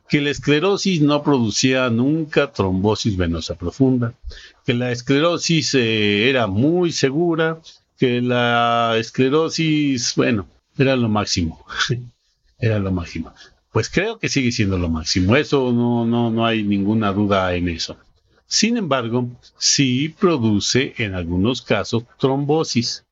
que 0.09 0.21
la 0.21 0.29
esclerosis 0.29 1.01
no 1.01 1.23
producía 1.23 1.89
nunca 1.89 2.51
trombosis 2.51 3.15
venosa 3.15 3.55
profunda, 3.55 4.13
que 4.65 4.73
la 4.73 4.91
esclerosis 4.91 5.73
eh, 5.75 6.29
era 6.29 6.47
muy 6.47 6.91
segura, 6.91 7.59
que 7.97 8.21
la 8.21 8.95
esclerosis, 8.97 10.13
bueno, 10.15 10.47
era 10.77 10.95
lo 10.95 11.07
máximo. 11.07 11.63
era 12.59 12.79
lo 12.79 12.91
máximo. 12.91 13.33
Pues 13.71 13.89
creo 13.89 14.19
que 14.19 14.27
sigue 14.27 14.51
siendo 14.51 14.77
lo 14.77 14.89
máximo. 14.89 15.35
Eso 15.35 15.71
no, 15.71 16.05
no, 16.05 16.29
no 16.29 16.45
hay 16.45 16.63
ninguna 16.63 17.13
duda 17.13 17.55
en 17.55 17.69
eso. 17.69 17.97
Sin 18.45 18.75
embargo, 18.75 19.29
sí 19.57 20.09
produce 20.09 20.93
en 20.97 21.15
algunos 21.15 21.61
casos 21.61 22.03
trombosis. 22.19 23.05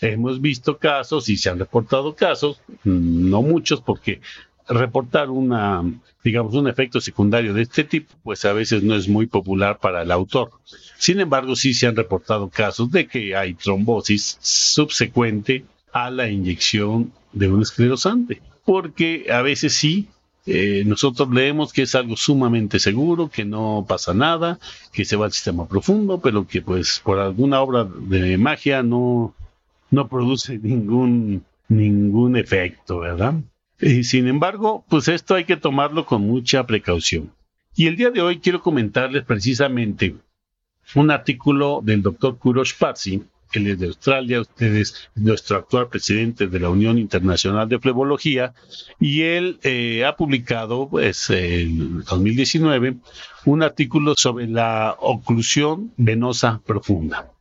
Hemos 0.00 0.40
visto 0.40 0.78
casos 0.78 1.28
y 1.28 1.36
se 1.36 1.50
han 1.50 1.60
reportado 1.60 2.16
casos, 2.16 2.60
no 2.82 3.42
muchos 3.42 3.80
porque 3.80 4.20
reportar 4.68 5.30
una, 5.30 5.84
digamos, 6.24 6.54
un 6.54 6.66
efecto 6.66 7.00
secundario 7.00 7.54
de 7.54 7.62
este 7.62 7.84
tipo, 7.84 8.12
pues 8.24 8.44
a 8.44 8.52
veces 8.52 8.82
no 8.82 8.96
es 8.96 9.06
muy 9.06 9.26
popular 9.26 9.78
para 9.78 10.02
el 10.02 10.10
autor. 10.10 10.50
Sin 10.98 11.20
embargo, 11.20 11.54
sí 11.54 11.74
se 11.74 11.86
han 11.86 11.94
reportado 11.94 12.48
casos 12.48 12.90
de 12.90 13.06
que 13.06 13.36
hay 13.36 13.54
trombosis 13.54 14.38
subsecuente 14.40 15.64
a 15.92 16.10
la 16.10 16.28
inyección 16.28 17.12
de 17.32 17.46
un 17.46 17.62
esclerosante 17.62 18.42
porque 18.64 19.26
a 19.30 19.42
veces 19.42 19.74
sí, 19.74 20.08
eh, 20.46 20.82
nosotros 20.86 21.30
leemos 21.30 21.72
que 21.72 21.82
es 21.82 21.94
algo 21.94 22.16
sumamente 22.16 22.80
seguro, 22.80 23.28
que 23.28 23.44
no 23.44 23.84
pasa 23.88 24.12
nada, 24.12 24.58
que 24.92 25.04
se 25.04 25.16
va 25.16 25.26
al 25.26 25.32
sistema 25.32 25.68
profundo, 25.68 26.20
pero 26.20 26.46
que 26.46 26.62
pues 26.62 27.00
por 27.04 27.18
alguna 27.18 27.60
obra 27.60 27.84
de 27.84 28.36
magia 28.38 28.82
no, 28.82 29.34
no 29.90 30.08
produce 30.08 30.58
ningún, 30.62 31.44
ningún 31.68 32.36
efecto, 32.36 33.00
¿verdad? 33.00 33.34
Y 33.80 34.04
sin 34.04 34.28
embargo, 34.28 34.84
pues 34.88 35.08
esto 35.08 35.34
hay 35.34 35.44
que 35.44 35.56
tomarlo 35.56 36.06
con 36.06 36.22
mucha 36.22 36.66
precaución. 36.66 37.32
Y 37.74 37.86
el 37.86 37.96
día 37.96 38.10
de 38.10 38.20
hoy 38.20 38.38
quiero 38.38 38.60
comentarles 38.60 39.24
precisamente 39.24 40.14
un 40.94 41.10
artículo 41.10 41.80
del 41.82 42.02
doctor 42.02 42.36
Kurosh 42.38 42.74
Parsi, 42.78 43.22
él 43.58 43.66
es 43.68 43.78
de 43.78 43.86
Australia, 43.86 44.40
usted 44.40 44.74
es 44.76 45.10
nuestro 45.14 45.56
actual 45.58 45.88
presidente 45.88 46.46
de 46.46 46.60
la 46.60 46.70
Unión 46.70 46.98
Internacional 46.98 47.68
de 47.68 47.78
Flebología, 47.78 48.54
y 49.00 49.22
él 49.22 49.58
eh, 49.62 50.04
ha 50.04 50.16
publicado, 50.16 50.88
pues, 50.88 51.30
en 51.30 52.02
2019, 52.04 52.96
un 53.44 53.62
artículo 53.62 54.14
sobre 54.16 54.46
la 54.46 54.96
oclusión 55.00 55.92
venosa 55.96 56.60
profunda 56.64 57.32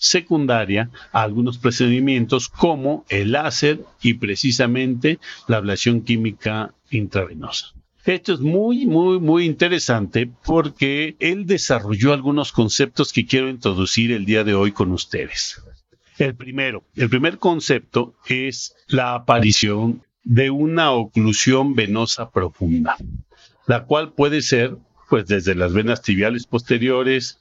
secundaria 0.00 0.90
a 1.12 1.22
algunos 1.22 1.58
procedimientos 1.58 2.48
como 2.48 3.04
el 3.10 3.32
láser 3.32 3.80
y 4.00 4.14
precisamente 4.14 5.18
la 5.46 5.58
ablación 5.58 6.00
química 6.00 6.72
intravenosa. 6.90 7.74
Esto 8.04 8.32
es 8.32 8.40
muy, 8.40 8.86
muy, 8.86 9.20
muy 9.20 9.44
interesante 9.44 10.30
porque 10.44 11.16
él 11.18 11.46
desarrolló 11.46 12.12
algunos 12.12 12.50
conceptos 12.50 13.12
que 13.12 13.26
quiero 13.26 13.48
introducir 13.48 14.12
el 14.12 14.24
día 14.24 14.42
de 14.42 14.54
hoy 14.54 14.72
con 14.72 14.90
ustedes. 14.92 15.62
El 16.18 16.34
primero, 16.34 16.82
el 16.96 17.10
primer 17.10 17.38
concepto 17.38 18.14
es 18.26 18.74
la 18.88 19.14
aparición 19.14 20.02
de 20.24 20.50
una 20.50 20.92
oclusión 20.92 21.74
venosa 21.74 22.30
profunda, 22.30 22.96
la 23.66 23.84
cual 23.84 24.12
puede 24.12 24.42
ser 24.42 24.76
pues 25.08 25.26
desde 25.26 25.54
las 25.54 25.72
venas 25.72 26.02
tibiales 26.02 26.46
posteriores, 26.46 27.40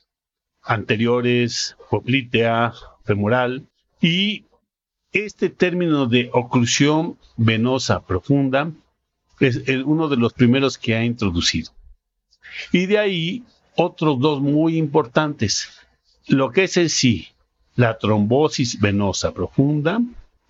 anteriores, 0.62 1.78
poplitea, 1.89 2.74
femoral 3.04 3.68
y 4.01 4.46
Este 5.12 5.50
término 5.50 6.06
de 6.06 6.30
oclusión 6.34 7.18
venosa 7.36 8.06
profunda 8.06 8.72
es 9.39 9.62
uno 9.86 10.08
de 10.08 10.17
los 10.17 10.34
primeros 10.34 10.77
que 10.77 10.96
ha 10.96 11.03
introducido. 11.03 11.72
Y 12.72 12.86
de 12.86 12.98
ahí 12.98 13.43
otros 13.75 14.19
dos 14.19 14.41
muy 14.41 14.77
importantes. 14.77 15.69
Lo 16.27 16.51
que 16.51 16.65
es 16.65 16.77
en 16.77 16.89
sí 16.89 17.27
la 17.75 17.98
trombosis 17.98 18.79
venosa 18.79 19.34
profunda 19.34 20.01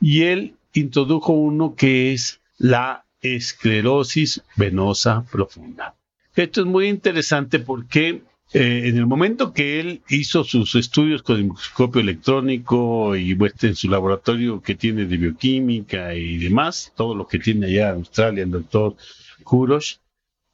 y 0.02 0.24
él 0.24 0.56
introdujo 0.74 1.34
uno 1.34 1.76
que 1.76 2.14
es 2.14 2.42
la 2.58 3.06
esclerosis 3.22 4.42
venosa 4.56 5.24
profunda. 5.32 5.96
Esto 6.36 6.62
es 6.62 6.68
muy 6.68 6.88
interesante 6.88 7.60
porque 7.60 8.24
eh, 8.52 8.88
en 8.88 8.98
el 8.98 9.06
momento 9.06 9.54
que 9.54 9.80
él 9.80 10.02
hizo 10.10 10.44
sus 10.44 10.74
estudios 10.74 11.22
con 11.22 11.36
el 11.36 11.44
microscopio 11.44 12.02
electrónico 12.02 13.16
y 13.16 13.38
en 13.62 13.76
su 13.76 13.90
laboratorio 13.90 14.62
que 14.62 14.74
tiene 14.74 15.06
de 15.06 15.18
bioquímica 15.18 16.16
y 16.16 16.40
demás, 16.40 16.92
todo 16.96 17.14
lo 17.14 17.28
que 17.28 17.38
tiene 17.38 17.68
allá 17.68 17.90
en 17.90 17.96
Australia 17.98 18.44
el 18.44 18.52
doctor 18.52 18.96
Kurosh, 19.44 19.98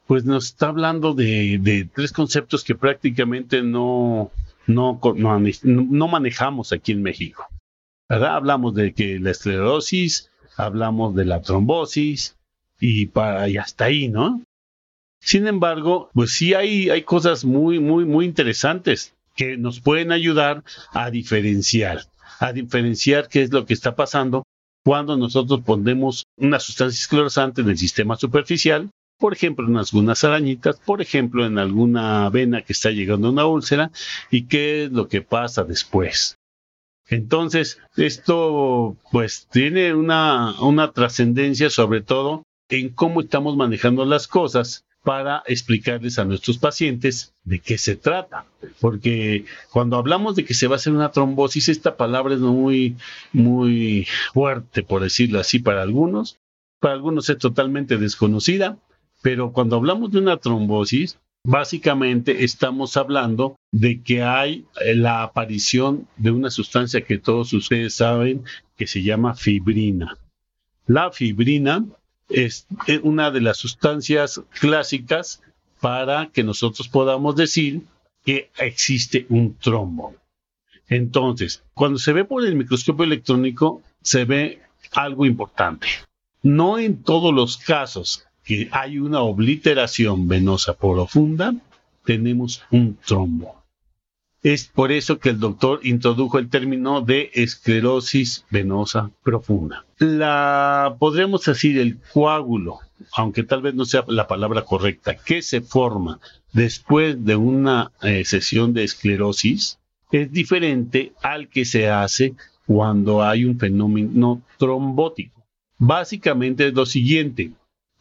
pues 0.08 0.26
nos 0.26 0.46
está 0.48 0.68
hablando 0.68 1.14
de, 1.14 1.88
tres 1.96 2.12
conceptos 2.12 2.66
que 2.66 2.76
prácticamente 2.76 3.64
no, 3.64 4.30
no, 4.68 5.00
no, 5.64 6.08
manejamos 6.08 6.74
aquí 6.74 6.92
en 6.92 7.02
México. 7.02 7.48
¿verdad? 8.10 8.36
Hablamos 8.36 8.76
de 8.76 8.94
que 8.94 9.20
la 9.20 9.32
esclerosis, 9.32 10.30
hablamos 10.58 11.16
de 11.16 11.26
la 11.26 11.42
trombosis 11.42 12.36
y, 12.80 13.06
para, 13.08 13.48
y 13.48 13.56
hasta 13.56 13.86
ahí, 13.86 14.10
¿no? 14.10 14.42
Sin 15.26 15.48
embargo, 15.48 16.12
pues 16.14 16.34
sí 16.34 16.54
hay, 16.54 16.92
hay 16.92 17.02
cosas 17.02 17.46
muy, 17.46 17.80
muy, 17.80 18.06
muy 18.06 18.26
interesantes 18.26 19.16
que 19.36 19.58
nos 19.58 19.80
pueden 19.80 20.12
ayudar 20.12 20.64
a 20.94 21.10
diferenciar, 21.10 22.04
a 22.40 22.54
diferenciar 22.54 23.28
qué 23.28 23.42
es 23.42 23.52
lo 23.52 23.66
que 23.66 23.74
está 23.74 23.96
pasando 23.96 24.44
cuando 24.84 25.18
nosotros 25.18 25.62
ponemos 25.66 26.26
una 26.38 26.60
sustancia 26.60 27.00
esclerosante 27.00 27.62
en 27.62 27.70
el 27.70 27.78
sistema 27.80 28.16
superficial 28.18 28.92
por 29.18 29.34
ejemplo, 29.34 29.66
en 29.66 29.78
algunas 29.78 30.24
arañitas, 30.26 30.78
por 30.86 31.02
ejemplo, 31.02 31.46
en 31.46 31.58
alguna 31.58 32.30
vena 32.30 32.64
que 32.64 32.74
está 32.74 32.92
llegando 32.92 33.30
a 33.30 33.32
una 33.32 33.46
úlcera 33.46 33.92
y 34.30 34.44
qué 34.44 34.84
es 34.84 34.92
lo 34.92 35.08
que 35.08 35.22
pasa 35.22 35.64
después. 35.64 36.38
Entonces, 37.08 37.80
esto 37.96 38.98
pues 39.14 39.48
tiene 39.50 39.94
una, 39.94 40.60
una 40.62 40.92
trascendencia 40.92 41.70
sobre 41.70 42.02
todo 42.02 42.44
en 42.68 42.90
cómo 42.90 43.22
estamos 43.22 43.56
manejando 43.56 44.04
las 44.04 44.28
cosas 44.28 44.84
para 45.06 45.44
explicarles 45.46 46.18
a 46.18 46.26
nuestros 46.26 46.58
pacientes 46.58 47.36
de 47.44 47.60
qué 47.60 47.78
se 47.78 47.96
trata. 47.96 48.46
Porque 48.82 49.46
cuando 49.72 49.98
hablamos 49.98 50.36
de 50.36 50.44
que 50.44 50.56
se 50.56 50.68
va 50.68 50.76
a 50.76 50.78
hacer 50.78 50.94
una 50.94 51.12
trombosis, 51.12 51.70
esta 51.70 51.96
palabra 51.96 52.34
es 52.34 52.40
muy, 52.40 52.98
muy 53.32 54.08
fuerte, 54.34 54.82
por 54.82 55.04
decirlo 55.04 55.40
así, 55.40 55.60
para 55.60 55.84
algunos. 55.84 56.40
Para 56.80 56.96
algunos 56.96 57.30
es 57.30 57.38
totalmente 57.38 57.98
desconocida, 57.98 58.80
pero 59.22 59.52
cuando 59.54 59.76
hablamos 59.76 60.12
de 60.12 60.20
una 60.20 60.38
trombosis, 60.38 61.20
básicamente 61.44 62.44
estamos 62.44 62.98
hablando 62.98 63.56
de 63.72 64.02
que 64.02 64.24
hay 64.24 64.66
eh, 64.82 64.96
la 64.96 65.22
aparición 65.22 66.08
de 66.18 66.32
una 66.32 66.50
sustancia 66.50 67.06
que 67.06 67.20
todos 67.20 67.54
ustedes 67.54 67.94
saben 67.94 68.44
que 68.76 68.88
se 68.88 69.04
llama 69.04 69.36
fibrina. 69.36 70.18
La 70.88 71.12
fibrina 71.12 71.86
es 72.30 72.68
una 73.04 73.32
de 73.32 73.42
las 73.42 73.58
sustancias 73.58 74.42
clásicas 74.60 75.42
para 75.80 76.28
que 76.28 76.44
nosotros 76.44 76.88
podamos 76.88 77.36
decir 77.36 77.82
que 78.24 78.50
existe 78.58 79.26
un 79.30 79.56
trombo. 79.56 80.16
Entonces, 80.88 81.64
cuando 81.74 82.00
se 82.00 82.14
ve 82.14 82.26
por 82.26 82.46
el 82.46 82.56
microscopio 82.56 83.06
electrónico, 83.06 83.82
se 84.02 84.26
ve 84.26 84.62
algo 84.92 85.26
importante. 85.26 85.88
No 86.42 86.78
en 86.78 87.02
todos 87.04 87.34
los 87.34 87.58
casos 87.58 88.26
que 88.44 88.70
hay 88.72 89.00
una 89.00 89.22
obliteración 89.22 90.28
venosa 90.28 90.76
profunda, 90.76 91.56
tenemos 92.04 92.62
un 92.70 92.98
trombo. 93.06 93.65
Es 94.46 94.68
por 94.68 94.92
eso 94.92 95.18
que 95.18 95.30
el 95.30 95.40
doctor 95.40 95.80
introdujo 95.82 96.38
el 96.38 96.52
término 96.52 97.02
de 97.02 97.32
esclerosis 97.34 98.46
venosa 98.52 99.10
profunda. 99.24 99.88
La 99.98 100.98
podremos 101.00 101.44
decir 101.46 101.80
el 101.80 101.98
coágulo, 102.14 102.78
aunque 103.16 103.42
tal 103.42 103.64
vez 103.64 103.74
no 103.74 103.86
sea 103.86 104.06
la 104.08 104.28
palabra 104.28 104.62
correcta, 104.62 105.16
que 105.16 105.42
se 105.42 105.62
forma 105.62 106.20
después 106.54 107.26
de 107.26 107.36
una 107.36 107.92
eh, 108.04 108.24
sesión 108.24 108.72
de 108.76 108.84
esclerosis 108.84 109.80
es 110.12 110.32
diferente 110.32 111.14
al 111.24 111.50
que 111.50 111.66
se 111.66 111.90
hace 111.90 112.36
cuando 112.68 113.24
hay 113.24 113.46
un 113.46 113.58
fenómeno 113.58 114.44
trombótico. 114.60 115.44
Básicamente 115.80 116.68
es 116.68 116.74
lo 116.76 116.86
siguiente, 116.86 117.50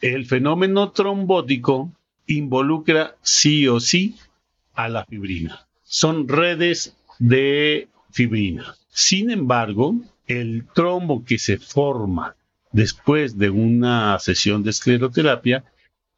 el 0.03 0.27
fenómeno 0.27 0.91
trombótico 0.91 1.91
involucra 2.27 3.17
sí 3.23 3.67
o 3.67 3.81
sí 3.81 4.17
a 4.75 4.91
la 4.91 5.07
fibrina. 5.07 5.67
Son 5.97 6.27
redes 6.27 6.97
de 7.21 7.87
fibrina. 8.11 8.75
Sin 8.89 9.31
embargo, 9.31 9.95
el 10.27 10.67
trombo 10.75 11.25
que 11.25 11.39
se 11.39 11.59
forma 11.59 12.35
después 12.73 13.39
de 13.39 13.51
una 13.51 14.19
sesión 14.19 14.65
de 14.65 14.71
escleroterapia 14.71 15.63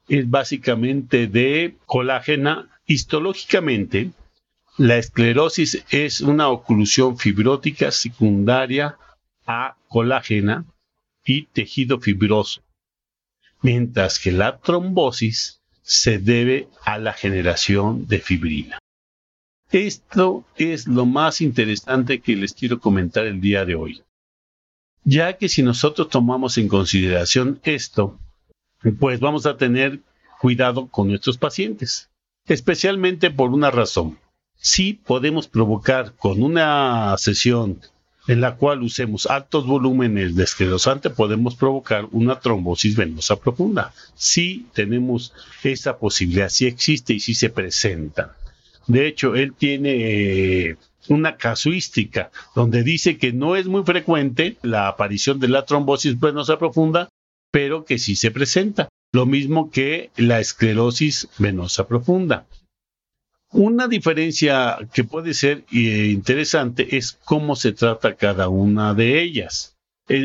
es 0.08 0.30
básicamente 0.30 1.26
de 1.26 1.76
colágena. 1.84 2.70
Histológicamente, 2.86 4.12
la 4.78 4.96
esclerosis 4.96 5.84
es 5.90 6.22
una 6.22 6.48
oclusión 6.48 7.18
fibrótica 7.18 7.90
secundaria 7.90 8.96
a 9.46 9.76
colágena 9.88 10.64
y 11.22 11.42
tejido 11.48 12.00
fibroso 12.00 12.62
mientras 13.60 14.18
que 14.18 14.32
la 14.32 14.58
trombosis 14.58 15.60
se 15.82 16.18
debe 16.18 16.68
a 16.82 16.96
la 16.96 17.12
generación 17.12 18.06
de 18.06 18.20
fibrina. 18.20 18.78
Esto 19.72 20.44
es 20.56 20.86
lo 20.86 21.06
más 21.06 21.40
interesante 21.40 22.20
que 22.20 22.36
les 22.36 22.54
quiero 22.54 22.78
comentar 22.78 23.26
el 23.26 23.40
día 23.40 23.64
de 23.64 23.74
hoy, 23.74 24.02
ya 25.02 25.36
que 25.36 25.48
si 25.48 25.62
nosotros 25.62 26.08
tomamos 26.08 26.56
en 26.56 26.68
consideración 26.68 27.60
esto, 27.64 28.16
pues 29.00 29.18
vamos 29.18 29.44
a 29.44 29.56
tener 29.56 30.00
cuidado 30.40 30.86
con 30.86 31.08
nuestros 31.08 31.36
pacientes, 31.36 32.10
especialmente 32.46 33.30
por 33.32 33.50
una 33.50 33.72
razón. 33.72 34.18
Si 34.54 34.94
podemos 34.94 35.48
provocar 35.48 36.14
con 36.14 36.44
una 36.44 37.16
sesión 37.18 37.80
en 38.28 38.40
la 38.40 38.56
cual 38.56 38.82
usemos 38.82 39.26
altos 39.26 39.66
volúmenes 39.66 40.36
de 40.36 40.44
esclerosante, 40.44 41.10
podemos 41.10 41.56
provocar 41.56 42.06
una 42.12 42.38
trombosis 42.38 42.94
venosa 42.96 43.36
profunda. 43.36 43.92
Si 44.14 44.66
tenemos 44.74 45.32
esa 45.64 45.98
posibilidad, 45.98 46.48
si 46.48 46.66
existe 46.66 47.14
y 47.14 47.20
si 47.20 47.34
se 47.34 47.50
presenta. 47.50 48.36
De 48.86 49.06
hecho, 49.06 49.34
él 49.34 49.52
tiene 49.52 50.68
eh, 50.70 50.76
una 51.08 51.36
casuística 51.36 52.30
donde 52.54 52.82
dice 52.82 53.18
que 53.18 53.32
no 53.32 53.56
es 53.56 53.66
muy 53.66 53.82
frecuente 53.84 54.56
la 54.62 54.88
aparición 54.88 55.40
de 55.40 55.48
la 55.48 55.64
trombosis 55.64 56.18
venosa 56.18 56.58
profunda, 56.58 57.08
pero 57.50 57.84
que 57.84 57.98
sí 57.98 58.16
se 58.16 58.30
presenta. 58.30 58.88
Lo 59.12 59.24
mismo 59.24 59.70
que 59.70 60.10
la 60.16 60.40
esclerosis 60.40 61.28
venosa 61.38 61.86
profunda. 61.86 62.46
Una 63.52 63.88
diferencia 63.88 64.76
que 64.92 65.04
puede 65.04 65.32
ser 65.32 65.64
eh, 65.72 66.10
interesante 66.12 66.96
es 66.96 67.18
cómo 67.24 67.56
se 67.56 67.72
trata 67.72 68.14
cada 68.14 68.48
una 68.48 68.92
de 68.92 69.22
ellas. 69.22 69.76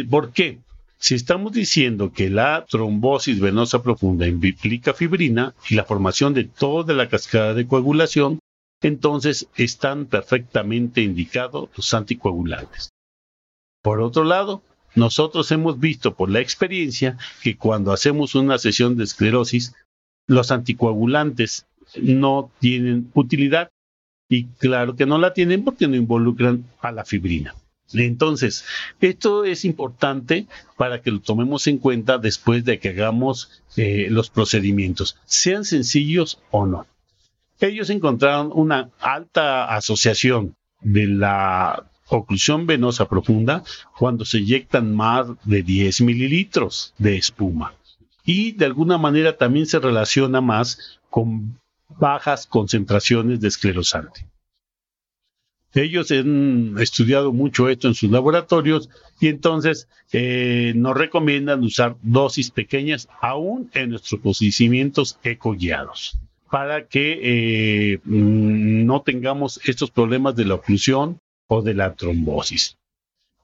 ¿Por 0.09 0.33
qué? 0.33 0.59
Si 0.97 1.15
estamos 1.15 1.53
diciendo 1.53 2.11
que 2.11 2.29
la 2.29 2.65
trombosis 2.69 3.39
venosa 3.39 3.81
profunda 3.81 4.27
implica 4.27 4.93
fibrina 4.93 5.55
y 5.69 5.75
la 5.75 5.85
formación 5.85 6.33
de 6.33 6.43
toda 6.43 6.93
la 6.93 7.09
cascada 7.09 7.55
de 7.55 7.65
coagulación, 7.65 8.40
entonces 8.87 9.47
están 9.55 10.05
perfectamente 10.05 11.01
indicados 11.01 11.69
los 11.75 11.93
anticoagulantes. 11.93 12.89
Por 13.81 14.01
otro 14.01 14.23
lado, 14.23 14.61
nosotros 14.95 15.51
hemos 15.51 15.79
visto 15.79 16.15
por 16.15 16.29
la 16.29 16.39
experiencia 16.39 17.17
que 17.41 17.57
cuando 17.57 17.93
hacemos 17.93 18.35
una 18.35 18.57
sesión 18.57 18.97
de 18.97 19.05
esclerosis, 19.05 19.73
los 20.27 20.51
anticoagulantes 20.51 21.65
no 22.01 22.51
tienen 22.59 23.09
utilidad. 23.13 23.69
Y 24.29 24.45
claro 24.45 24.95
que 24.95 25.05
no 25.05 25.17
la 25.17 25.33
tienen 25.33 25.63
porque 25.63 25.87
no 25.87 25.95
involucran 25.95 26.65
a 26.81 26.91
la 26.91 27.03
fibrina. 27.03 27.53
Entonces, 27.93 28.63
esto 29.01 29.43
es 29.43 29.65
importante 29.65 30.47
para 30.77 31.01
que 31.01 31.11
lo 31.11 31.19
tomemos 31.19 31.67
en 31.67 31.77
cuenta 31.77 32.17
después 32.17 32.63
de 32.63 32.79
que 32.79 32.89
hagamos 32.89 33.61
eh, 33.75 34.07
los 34.09 34.29
procedimientos, 34.29 35.17
sean 35.25 35.65
sencillos 35.65 36.39
o 36.51 36.65
no. 36.65 36.87
Ellos 37.61 37.91
encontraron 37.91 38.49
una 38.55 38.89
alta 38.99 39.75
asociación 39.75 40.55
de 40.81 41.05
la 41.05 41.91
oclusión 42.09 42.65
venosa 42.65 43.07
profunda 43.07 43.63
cuando 43.99 44.25
se 44.25 44.39
inyectan 44.39 44.95
más 44.95 45.27
de 45.43 45.61
10 45.61 46.01
mililitros 46.01 46.95
de 46.97 47.17
espuma. 47.17 47.75
Y 48.25 48.53
de 48.53 48.65
alguna 48.65 48.97
manera 48.97 49.37
también 49.37 49.67
se 49.67 49.77
relaciona 49.77 50.41
más 50.41 50.99
con 51.11 51.59
bajas 51.99 52.47
concentraciones 52.47 53.39
de 53.41 53.49
esclerosante. 53.49 54.25
Ellos 55.75 56.09
han 56.09 56.77
estudiado 56.79 57.31
mucho 57.31 57.69
esto 57.69 57.87
en 57.87 57.93
sus 57.93 58.09
laboratorios 58.09 58.89
y 59.19 59.27
entonces 59.27 59.87
eh, 60.11 60.73
nos 60.75 60.97
recomiendan 60.97 61.63
usar 61.63 61.95
dosis 62.01 62.49
pequeñas 62.49 63.07
aún 63.21 63.69
en 63.75 63.91
nuestros 63.91 64.19
procedimientos 64.19 65.19
ecoguiados 65.23 66.17
para 66.51 66.85
que 66.87 67.93
eh, 67.93 67.99
mm, 68.03 68.85
no 68.85 69.01
tengamos 69.01 69.59
estos 69.63 69.89
problemas 69.89 70.35
de 70.35 70.45
la 70.45 70.55
oclusión 70.55 71.19
o 71.47 71.61
de 71.61 71.73
la 71.73 71.95
trombosis. 71.95 72.77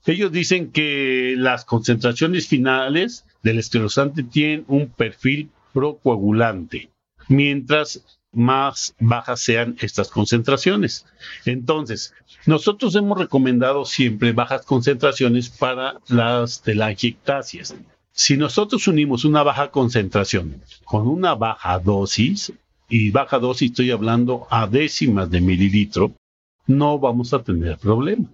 Ellos 0.05 0.31
dicen 0.31 0.71
que 0.71 1.33
las 1.37 1.65
concentraciones 1.65 2.47
finales 2.47 3.25
del 3.43 3.59
esclerosante 3.59 4.23
tienen 4.23 4.65
un 4.67 4.89
perfil 4.89 5.49
procoagulante, 5.73 6.89
mientras 7.27 8.03
más 8.33 8.93
bajas 8.99 9.41
sean 9.41 9.77
estas 9.79 10.09
concentraciones. 10.09 11.05
Entonces, 11.45 12.13
nosotros 12.45 12.93
hemos 12.95 13.17
recomendado 13.17 13.85
siempre 13.85 14.33
bajas 14.33 14.65
concentraciones 14.65 15.49
para 15.49 15.99
las 16.07 16.61
telangiectasias. 16.61 17.75
Si 18.11 18.35
nosotros 18.35 18.87
unimos 18.87 19.25
una 19.25 19.43
baja 19.43 19.71
concentración 19.71 20.61
con 20.85 21.07
una 21.07 21.35
baja 21.35 21.79
dosis, 21.79 22.51
y 22.89 23.11
baja 23.11 23.39
dosis 23.39 23.71
estoy 23.71 23.91
hablando 23.91 24.47
a 24.49 24.67
décimas 24.67 25.29
de 25.29 25.41
mililitro, 25.41 26.13
no 26.67 26.99
vamos 26.99 27.33
a 27.33 27.43
tener 27.43 27.77
problema. 27.77 28.29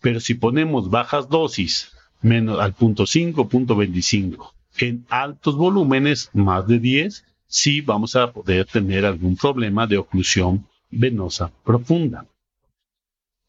Pero 0.00 0.20
si 0.20 0.34
ponemos 0.34 0.90
bajas 0.90 1.28
dosis, 1.28 1.92
menos 2.22 2.60
al 2.60 2.74
punto 2.74 3.06
5, 3.06 3.48
punto 3.48 3.76
25, 3.76 4.54
en 4.78 5.04
altos 5.10 5.56
volúmenes, 5.56 6.30
más 6.32 6.66
de 6.66 6.78
10, 6.78 7.24
sí 7.46 7.80
vamos 7.80 8.16
a 8.16 8.32
poder 8.32 8.66
tener 8.66 9.04
algún 9.04 9.36
problema 9.36 9.86
de 9.86 9.98
oclusión 9.98 10.66
venosa 10.90 11.52
profunda. 11.64 12.26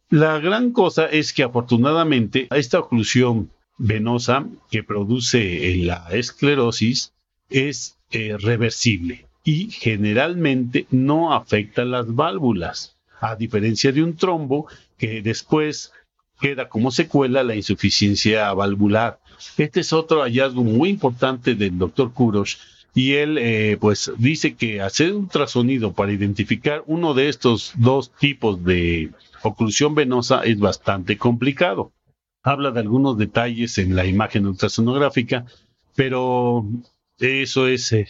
La 0.10 0.40
gran 0.40 0.72
cosa 0.72 1.06
es 1.06 1.32
que 1.32 1.44
afortunadamente 1.44 2.48
esta 2.52 2.80
oclusión 2.80 3.50
venosa 3.78 4.46
que 4.70 4.84
produce 4.84 5.78
la 5.78 6.08
esclerosis 6.12 7.14
es 7.50 7.98
eh, 8.12 8.36
reversible 8.38 9.31
y 9.44 9.72
generalmente 9.72 10.88
no 10.92 11.34
afecta 11.34 11.86
las 11.86 12.14
válvulas, 12.14 12.98
a 13.20 13.36
diferencia 13.36 13.92
de 13.92 14.04
un 14.04 14.16
trombo 14.16 14.68
que 14.98 15.22
después 15.22 15.92
queda 16.40 16.70
como 16.70 16.92
secuela 16.92 17.44
la 17.44 17.56
insuficiencia 17.56 18.52
valvular. 18.54 19.20
Este 19.58 19.80
es 19.80 19.94
otro 19.94 20.22
hallazgo 20.22 20.64
muy 20.64 20.90
importante 20.90 21.56
del 21.56 21.78
doctor 21.78 22.14
Kurosh 22.14 22.58
y 22.94 23.14
él 23.14 23.38
eh, 23.38 23.78
pues 23.80 24.12
dice 24.18 24.56
que 24.56 24.82
hacer 24.82 25.14
un 25.14 25.24
ultrasonido 25.24 25.94
para 25.94 26.12
identificar 26.12 26.84
uno 26.88 27.14
de 27.14 27.30
estos 27.30 27.74
dos 27.78 28.12
tipos 28.12 28.64
de 28.64 29.12
oclusión 29.44 29.96
venosa 29.96 30.44
es 30.44 30.60
bastante 30.60 31.18
complicado. 31.18 31.92
Habla 32.44 32.72
de 32.72 32.82
algunos 32.82 33.18
detalles 33.18 33.78
en 33.78 33.96
la 33.96 34.06
imagen 34.06 34.46
ultrasonográfica, 34.48 35.46
pero 35.96 36.66
eso 37.20 37.68
es 37.68 37.92
eh, 37.94 38.08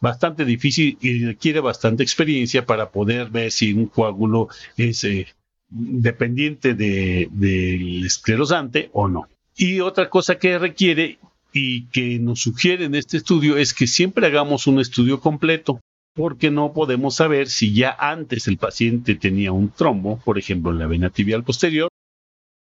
bastante 0.00 0.44
difícil 0.44 0.98
y 1.00 1.24
requiere 1.24 1.60
bastante 1.60 2.02
experiencia 2.02 2.64
para 2.64 2.90
poder 2.90 3.30
ver 3.30 3.52
si 3.52 3.72
un 3.72 3.86
coágulo 3.86 4.48
es 4.76 5.04
eh, 5.04 5.26
dependiente 5.68 6.74
del 6.74 8.04
esclerosante 8.04 8.90
o 8.92 9.08
no. 9.08 9.28
Y 9.56 9.80
otra 9.80 10.08
cosa 10.08 10.38
que 10.38 10.58
requiere 10.58 11.18
y 11.52 11.86
que 11.86 12.18
nos 12.18 12.40
sugiere 12.40 12.84
en 12.84 12.94
este 12.94 13.18
estudio 13.18 13.56
es 13.56 13.74
que 13.74 13.86
siempre 13.86 14.26
hagamos 14.26 14.66
un 14.66 14.80
estudio 14.80 15.20
completo, 15.20 15.80
porque 16.14 16.50
no 16.50 16.72
podemos 16.72 17.16
saber 17.16 17.48
si 17.48 17.74
ya 17.74 17.94
antes 17.98 18.48
el 18.48 18.56
paciente 18.56 19.14
tenía 19.14 19.52
un 19.52 19.70
trombo, 19.70 20.18
por 20.24 20.38
ejemplo, 20.38 20.70
en 20.70 20.78
la 20.78 20.86
vena 20.86 21.10
tibial 21.10 21.44
posterior, 21.44 21.88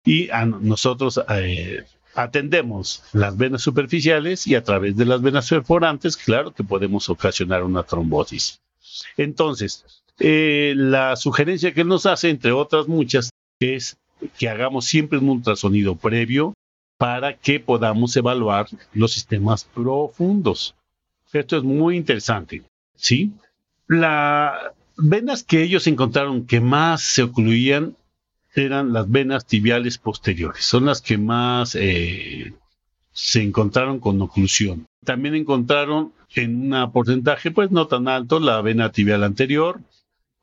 y 0.04 0.30
a 0.30 0.46
nosotros 0.46 1.20
eh, 1.28 1.84
atendemos 2.14 3.02
las 3.12 3.36
venas 3.36 3.62
superficiales 3.62 4.46
y 4.46 4.54
a 4.54 4.64
través 4.64 4.96
de 4.96 5.04
las 5.06 5.22
venas 5.22 5.48
perforantes, 5.48 6.16
claro 6.16 6.52
que 6.52 6.64
podemos 6.64 7.08
ocasionar 7.08 7.62
una 7.62 7.82
trombosis. 7.82 8.60
Entonces, 9.16 9.84
eh, 10.18 10.74
la 10.76 11.16
sugerencia 11.16 11.72
que 11.72 11.84
nos 11.84 12.06
hace, 12.06 12.30
entre 12.30 12.52
otras 12.52 12.88
muchas, 12.88 13.30
es 13.60 13.96
que 14.38 14.48
hagamos 14.48 14.86
siempre 14.86 15.18
un 15.18 15.28
ultrasonido 15.28 15.96
previo 15.96 16.54
para 16.98 17.36
que 17.36 17.60
podamos 17.60 18.14
evaluar 18.16 18.66
los 18.92 19.12
sistemas 19.12 19.64
profundos. 19.64 20.74
Esto 21.32 21.56
es 21.56 21.62
muy 21.62 21.96
interesante, 21.96 22.62
¿sí? 22.96 23.32
Las 23.86 24.52
venas 24.96 25.42
que 25.42 25.62
ellos 25.62 25.86
encontraron 25.86 26.46
que 26.46 26.60
más 26.60 27.02
se 27.02 27.22
ocluían 27.22 27.96
eran 28.54 28.92
las 28.92 29.10
venas 29.10 29.46
tibiales 29.46 29.98
posteriores, 29.98 30.64
son 30.64 30.86
las 30.86 31.00
que 31.00 31.18
más 31.18 31.74
eh, 31.74 32.52
se 33.12 33.42
encontraron 33.42 34.00
con 34.00 34.20
oclusión. 34.22 34.86
También 35.04 35.34
encontraron 35.34 36.12
en 36.34 36.72
un 36.72 36.92
porcentaje, 36.92 37.50
pues 37.50 37.70
no 37.70 37.86
tan 37.86 38.08
alto, 38.08 38.40
la 38.40 38.60
vena 38.60 38.92
tibial 38.92 39.24
anterior 39.24 39.80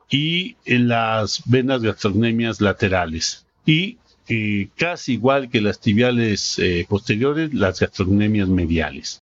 y 0.10 0.56
en 0.66 0.88
las 0.88 1.44
venas 1.46 1.82
gastrocnemias 1.82 2.62
laterales. 2.62 3.46
Y 3.66 3.98
eh, 4.30 4.70
casi 4.76 5.14
igual 5.14 5.50
que 5.50 5.62
las 5.62 5.80
tibiales 5.80 6.60
eh, 6.60 6.86
posteriores, 6.88 7.54
las 7.54 7.80
gastrocnemias 7.80 8.48
mediales. 8.48 9.22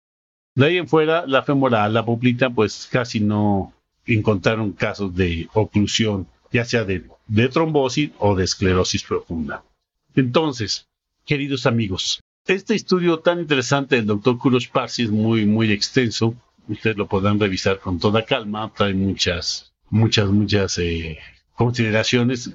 De 0.54 0.66
ahí 0.66 0.78
en 0.78 0.88
fuera, 0.88 1.26
la 1.26 1.42
femoral, 1.42 1.94
la 1.94 2.04
poplita, 2.04 2.50
pues 2.50 2.88
casi 2.90 3.20
no 3.20 3.72
encontraron 4.06 4.72
casos 4.72 5.14
de 5.14 5.48
oclusión, 5.52 6.26
ya 6.54 6.64
sea 6.64 6.84
de, 6.84 7.04
trombosis 7.48 8.12
o 8.18 8.34
de 8.34 8.44
esclerosis 8.44 9.02
profunda. 9.02 9.62
Entonces, 10.14 10.86
queridos 11.26 11.66
amigos, 11.66 12.20
este 12.46 12.74
estudio 12.74 13.18
tan 13.18 13.40
interesante 13.40 13.96
del 13.96 14.06
doctor 14.06 14.38
Kurosh 14.38 14.70
Parsi 14.70 15.02
es 15.02 15.10
muy, 15.10 15.44
muy 15.44 15.70
extenso. 15.70 16.34
Ustedes 16.68 16.96
lo 16.96 17.08
podrán 17.08 17.38
revisar 17.38 17.78
con 17.80 17.98
toda 17.98 18.24
calma. 18.24 18.72
Trae 18.74 18.94
muchas, 18.94 19.72
muchas, 19.90 20.30
muchas 20.30 20.78
eh, 20.78 21.18
consideraciones 21.54 22.50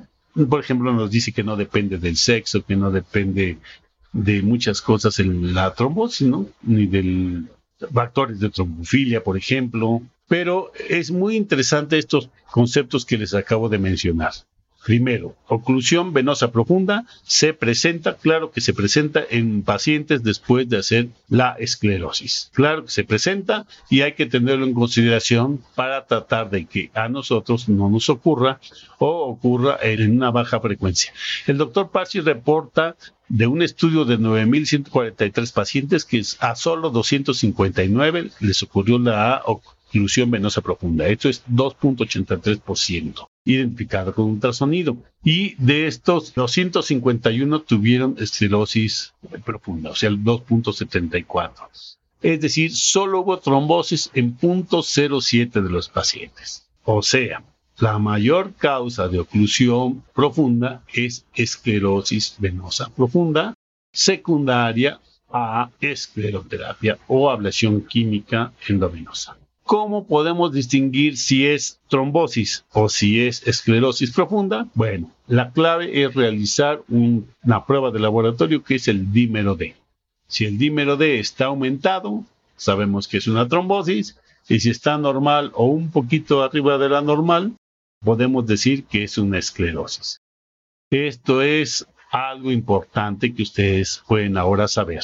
por 0.47 0.59
ejemplo, 0.59 0.93
nos 0.93 1.11
dice 1.11 1.31
que 1.31 1.43
no 1.43 1.55
depende 1.55 1.97
del 1.97 2.15
sexo, 2.15 2.63
que 2.63 2.75
no 2.75 2.91
depende 2.91 3.57
de 4.13 4.41
muchas 4.41 4.81
cosas 4.81 5.19
en 5.19 5.53
la 5.53 5.73
trombosis, 5.73 6.27
¿no? 6.27 6.47
Ni 6.61 6.87
de 6.87 7.43
factores 7.93 8.39
de 8.39 8.49
trombofilia, 8.49 9.23
por 9.23 9.37
ejemplo. 9.37 10.01
Pero 10.29 10.71
es 10.87 11.11
muy 11.11 11.35
interesante 11.35 11.97
estos 11.97 12.29
conceptos 12.49 13.05
que 13.05 13.17
les 13.17 13.33
acabo 13.33 13.67
de 13.67 13.79
mencionar. 13.79 14.31
Primero, 14.85 15.35
oclusión 15.47 16.13
venosa 16.13 16.51
profunda 16.51 17.05
se 17.23 17.53
presenta, 17.53 18.15
claro 18.15 18.51
que 18.51 18.61
se 18.61 18.73
presenta 18.73 19.21
en 19.29 19.63
pacientes 19.63 20.23
después 20.23 20.69
de 20.69 20.77
hacer 20.77 21.09
la 21.27 21.55
esclerosis. 21.59 22.49
Claro 22.53 22.85
que 22.85 22.91
se 22.91 23.03
presenta 23.03 23.65
y 23.89 24.01
hay 24.01 24.13
que 24.13 24.25
tenerlo 24.25 24.65
en 24.65 24.73
consideración 24.73 25.61
para 25.75 26.05
tratar 26.05 26.49
de 26.49 26.65
que 26.65 26.91
a 26.93 27.09
nosotros 27.09 27.67
no 27.67 27.89
nos 27.89 28.09
ocurra 28.09 28.61
o 28.99 29.27
ocurra 29.27 29.77
en 29.81 30.15
una 30.15 30.31
baja 30.31 30.61
frecuencia. 30.61 31.11
El 31.45 31.57
doctor 31.57 31.91
Parsi 31.91 32.21
reporta 32.21 32.95
de 33.27 33.47
un 33.47 33.61
estudio 33.61 34.05
de 34.05 34.17
9.143 34.17 35.53
pacientes 35.53 36.05
que 36.05 36.23
a 36.39 36.55
solo 36.55 36.89
259 36.89 38.31
les 38.39 38.63
ocurrió 38.63 38.97
la 38.97 39.43
oclusión 39.89 40.31
venosa 40.31 40.61
profunda. 40.61 41.07
Esto 41.07 41.29
es 41.29 41.43
2.83% 41.47 43.27
identificado 43.45 44.13
con 44.13 44.25
ultrasonido. 44.25 44.97
Y 45.23 45.55
de 45.55 45.87
estos, 45.87 46.33
251 46.33 47.61
tuvieron 47.61 48.15
esclerosis 48.19 49.13
profunda, 49.43 49.91
o 49.91 49.95
sea, 49.95 50.09
el 50.09 50.23
2.74. 50.23 51.53
Es 52.21 52.41
decir, 52.41 52.75
solo 52.75 53.21
hubo 53.21 53.39
trombosis 53.39 54.11
en 54.13 54.37
0.07 54.37 55.61
de 55.61 55.69
los 55.69 55.89
pacientes. 55.89 56.67
O 56.83 57.01
sea, 57.01 57.43
la 57.79 57.97
mayor 57.97 58.53
causa 58.55 59.07
de 59.07 59.19
oclusión 59.19 60.03
profunda 60.13 60.83
es 60.93 61.25
esclerosis 61.33 62.35
venosa 62.37 62.89
profunda, 62.89 63.53
secundaria 63.91 64.99
a 65.31 65.69
escleroterapia 65.79 66.97
o 67.07 67.29
ablación 67.29 67.81
química 67.81 68.51
endovenosa. 68.67 69.37
¿Cómo 69.69 70.07
podemos 70.07 70.51
distinguir 70.51 71.15
si 71.15 71.45
es 71.45 71.79
trombosis 71.89 72.65
o 72.73 72.89
si 72.89 73.21
es 73.21 73.47
esclerosis 73.47 74.11
profunda? 74.11 74.67
Bueno, 74.73 75.11
la 75.27 75.51
clave 75.51 76.01
es 76.01 76.15
realizar 76.15 76.81
una 76.89 77.67
prueba 77.67 77.91
de 77.91 77.99
laboratorio 77.99 78.63
que 78.63 78.77
es 78.77 78.87
el 78.87 79.13
dímero 79.13 79.53
D. 79.53 79.75
Si 80.27 80.45
el 80.45 80.57
dímero 80.57 80.97
D 80.97 81.19
está 81.19 81.45
aumentado, 81.45 82.23
sabemos 82.55 83.07
que 83.07 83.17
es 83.17 83.27
una 83.27 83.47
trombosis, 83.47 84.17
y 84.47 84.59
si 84.59 84.71
está 84.71 84.97
normal 84.97 85.51
o 85.53 85.65
un 85.65 85.91
poquito 85.91 86.41
arriba 86.41 86.79
de 86.79 86.89
la 86.89 87.01
normal, 87.01 87.53
podemos 88.03 88.47
decir 88.47 88.85
que 88.85 89.03
es 89.03 89.19
una 89.19 89.37
esclerosis. 89.37 90.19
Esto 90.89 91.43
es 91.43 91.85
algo 92.09 92.51
importante 92.51 93.35
que 93.35 93.43
ustedes 93.43 94.01
pueden 94.07 94.35
ahora 94.35 94.67
saber. 94.67 95.03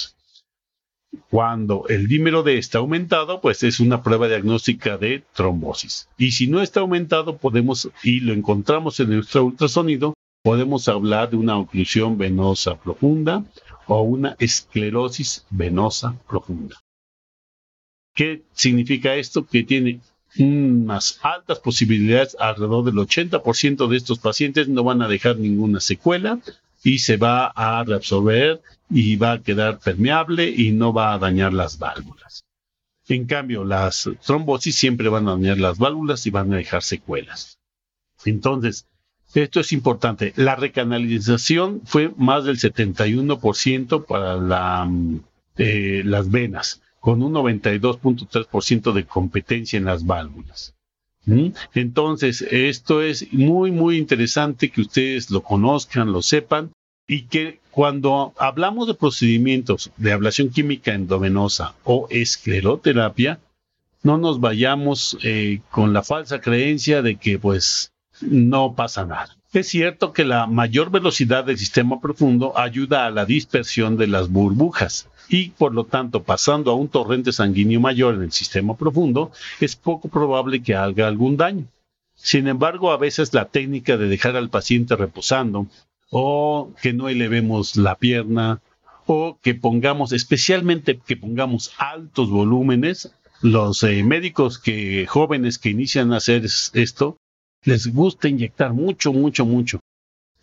Cuando 1.29 1.85
el 1.87 2.07
dímero 2.07 2.43
D 2.43 2.57
está 2.57 2.79
aumentado, 2.79 3.41
pues 3.41 3.63
es 3.63 3.79
una 3.79 4.03
prueba 4.03 4.27
diagnóstica 4.27 4.97
de 4.97 5.23
trombosis. 5.33 6.09
Y 6.17 6.31
si 6.31 6.47
no 6.47 6.61
está 6.61 6.81
aumentado, 6.81 7.37
podemos, 7.37 7.89
y 8.03 8.19
lo 8.19 8.33
encontramos 8.33 8.99
en 8.99 9.11
nuestro 9.11 9.45
ultrasonido, 9.45 10.13
podemos 10.43 10.87
hablar 10.87 11.31
de 11.31 11.37
una 11.37 11.57
oclusión 11.57 12.17
venosa 12.17 12.75
profunda 12.75 13.43
o 13.87 14.01
una 14.01 14.35
esclerosis 14.39 15.45
venosa 15.49 16.15
profunda. 16.27 16.77
¿Qué 18.13 18.43
significa 18.53 19.15
esto? 19.15 19.45
Que 19.45 19.63
tiene 19.63 19.99
unas 20.37 21.19
altas 21.23 21.59
posibilidades, 21.59 22.35
alrededor 22.39 22.85
del 22.85 22.95
80% 22.95 23.87
de 23.87 23.97
estos 23.97 24.19
pacientes 24.19 24.67
no 24.67 24.83
van 24.83 25.01
a 25.01 25.07
dejar 25.07 25.37
ninguna 25.37 25.79
secuela 25.79 26.39
y 26.85 26.99
se 26.99 27.17
va 27.17 27.47
a 27.47 27.83
reabsorber 27.83 28.61
y 28.91 29.15
va 29.15 29.31
a 29.33 29.41
quedar 29.41 29.79
permeable 29.79 30.47
y 30.47 30.71
no 30.71 30.93
va 30.93 31.13
a 31.13 31.17
dañar 31.17 31.51
las 31.51 31.79
válvulas. 31.79 32.45
En 33.07 33.25
cambio, 33.25 33.63
las 33.63 34.07
trombosis 34.23 34.75
siempre 34.75 35.09
van 35.09 35.27
a 35.27 35.31
dañar 35.31 35.57
las 35.57 35.79
válvulas 35.79 36.27
y 36.27 36.29
van 36.29 36.53
a 36.53 36.57
dejar 36.57 36.83
secuelas. 36.83 37.57
Entonces, 38.23 38.87
esto 39.33 39.59
es 39.59 39.73
importante. 39.73 40.31
La 40.35 40.55
recanalización 40.55 41.81
fue 41.85 42.13
más 42.17 42.45
del 42.45 42.59
71% 42.59 44.05
para 44.05 44.35
la, 44.35 44.87
eh, 45.57 46.03
las 46.05 46.29
venas, 46.29 46.83
con 46.99 47.23
un 47.23 47.33
92.3% 47.33 48.93
de 48.93 49.05
competencia 49.05 49.77
en 49.77 49.85
las 49.85 50.05
válvulas. 50.05 50.74
¿Mm? 51.25 51.47
Entonces, 51.73 52.41
esto 52.41 53.01
es 53.01 53.31
muy, 53.33 53.71
muy 53.71 53.97
interesante 53.97 54.69
que 54.69 54.81
ustedes 54.81 55.31
lo 55.31 55.41
conozcan, 55.41 56.11
lo 56.11 56.21
sepan 56.21 56.71
y 57.07 57.23
que 57.23 57.59
cuando 57.71 58.33
hablamos 58.37 58.87
de 58.87 58.93
procedimientos 58.93 59.91
de 59.97 60.13
ablación 60.13 60.49
química 60.49 60.93
endovenosa 60.93 61.75
o 61.83 62.07
escleroterapia, 62.09 63.39
no 64.03 64.17
nos 64.17 64.39
vayamos 64.39 65.17
eh, 65.23 65.61
con 65.71 65.91
la 65.93 66.03
falsa 66.03 66.39
creencia 66.39 67.01
de 67.01 67.15
que 67.15 67.39
pues 67.39 67.91
no 68.21 68.75
pasa 68.75 69.05
nada. 69.05 69.35
Es 69.55 69.69
cierto 69.69 70.11
que 70.11 70.25
la 70.25 70.47
mayor 70.47 70.91
velocidad 70.91 71.45
del 71.45 71.57
sistema 71.57 72.01
profundo 72.01 72.59
ayuda 72.59 73.05
a 73.05 73.09
la 73.09 73.25
dispersión 73.25 73.95
de 73.95 74.05
las 74.05 74.27
burbujas 74.29 75.07
y 75.29 75.51
por 75.51 75.73
lo 75.73 75.85
tanto 75.85 76.23
pasando 76.23 76.71
a 76.71 76.75
un 76.75 76.89
torrente 76.89 77.31
sanguíneo 77.31 77.79
mayor 77.79 78.15
en 78.15 78.23
el 78.23 78.33
sistema 78.33 78.75
profundo 78.75 79.31
es 79.61 79.77
poco 79.77 80.09
probable 80.09 80.61
que 80.61 80.75
haga 80.75 81.07
algún 81.07 81.37
daño. 81.37 81.67
Sin 82.15 82.49
embargo, 82.49 82.91
a 82.91 82.97
veces 82.97 83.33
la 83.33 83.45
técnica 83.45 83.95
de 83.95 84.09
dejar 84.09 84.35
al 84.35 84.49
paciente 84.49 84.97
reposando 84.97 85.67
o 86.09 86.73
que 86.81 86.91
no 86.91 87.07
elevemos 87.07 87.77
la 87.77 87.95
pierna 87.95 88.59
o 89.05 89.39
que 89.41 89.55
pongamos, 89.55 90.11
especialmente 90.11 90.99
que 90.99 91.15
pongamos 91.15 91.71
altos 91.77 92.29
volúmenes, 92.29 93.13
los 93.41 93.83
eh, 93.83 94.03
médicos 94.03 94.59
que 94.59 95.05
jóvenes 95.07 95.59
que 95.59 95.69
inician 95.69 96.11
a 96.11 96.17
hacer 96.17 96.43
esto 96.43 97.17
les 97.65 97.87
gusta 97.93 98.29
inyectar 98.29 98.73
mucho, 98.73 99.11
mucho, 99.11 99.45
mucho. 99.45 99.79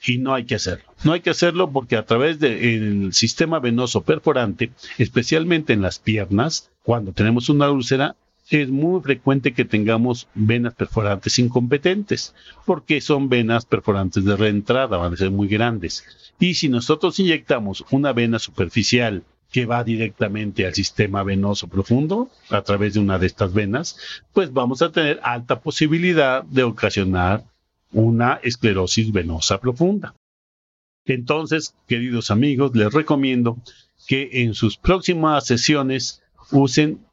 Y 0.05 0.19
no 0.19 0.35
hay 0.35 0.45
que 0.45 0.57
hacerlo. 0.57 0.85
No 1.05 1.13
hay 1.13 1.21
que 1.21 1.31
hacerlo 1.31 1.71
porque 1.71 1.97
a 1.97 2.05
través 2.05 2.41
del 2.41 3.13
sistema 3.13 3.61
venoso 3.61 4.03
perforante, 4.03 4.73
especialmente 4.99 5.73
en 5.73 5.81
las 5.81 6.01
piernas, 6.01 6.71
cuando 6.83 7.13
tenemos 7.13 7.49
una 7.49 7.71
úlcera, 7.71 8.17
es 8.51 8.69
muy 8.69 9.01
frecuente 9.01 9.55
que 9.55 9.65
tengamos 9.65 10.27
venas 10.35 10.75
perforantes 10.75 11.39
incompetentes, 11.39 12.35
porque 12.67 13.01
son 13.01 13.29
venas 13.29 13.65
perforantes 13.65 14.25
de 14.25 14.37
reentrada, 14.37 14.97
van 14.97 15.15
a 15.15 15.17
ser 15.17 15.31
muy 15.31 15.47
grandes. 15.47 16.05
Y 16.41 16.55
si 16.55 16.69
nosotros 16.69 17.21
inyectamos 17.21 17.85
una 17.93 18.13
vena 18.13 18.41
superficial 18.41 19.23
que 19.53 19.67
va 19.67 19.85
directamente 19.85 20.67
al 20.67 20.75
sistema 20.75 21.23
venoso 21.23 21.69
profundo 21.69 22.31
a 22.49 22.63
través 22.63 22.95
de 22.95 23.01
una 23.01 23.19
de 23.19 23.27
estas 23.27 23.53
venas, 23.53 23.99
pues 24.33 24.53
vamos 24.53 24.81
a 24.81 24.91
tener 24.91 25.21
alta 25.23 25.61
posibilidad 25.61 26.43
de 26.43 26.65
ocasionar 26.65 27.45
una 27.93 28.41
esclerosis 28.43 29.13
venosa 29.13 29.61
profunda. 29.61 30.15
Entonces, 31.05 31.75
queridos 31.87 32.31
amigos, 32.31 32.75
les 32.75 32.93
recomiendo 32.93 33.59
que 34.07 34.31
en 34.33 34.55
sus 34.55 34.79
próximas 34.79 35.47
sesiones 35.47 36.23
usen 36.51 37.05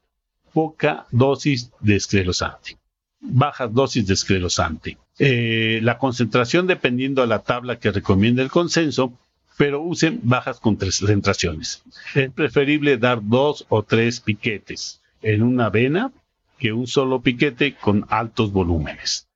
poca 0.54 1.08
dosis 1.12 1.72
de 1.82 1.98
esclerosante, 1.98 2.78
bajas 3.20 3.74
dosis 3.74 4.08
de 4.08 4.14
esclerosante. 4.14 4.98
Eh, 5.18 5.82
la 5.84 5.98
concentración 5.98 6.68
dependiendo 6.68 7.22
de 7.22 7.28
la 7.28 7.40
tabla 7.40 7.80
que 7.80 7.92
recomienda 7.92 8.42
el 8.42 8.50
consenso 8.50 9.14
pero 9.60 9.82
usen 9.82 10.22
bajas 10.24 10.62
concentraciones. 10.62 11.84
Es 12.16 12.32
preferible 12.32 12.98
dar 12.98 13.20
dos 13.22 13.66
o 13.68 13.84
tres 13.84 14.22
piquetes 14.22 15.02
en 15.22 15.44
una 15.44 15.70
vena 15.70 16.14
que 16.58 16.72
un 16.72 16.88
solo 16.88 17.22
piquete 17.22 17.76
con 17.76 18.06
altos 18.08 18.54
volúmenes. 18.54 19.28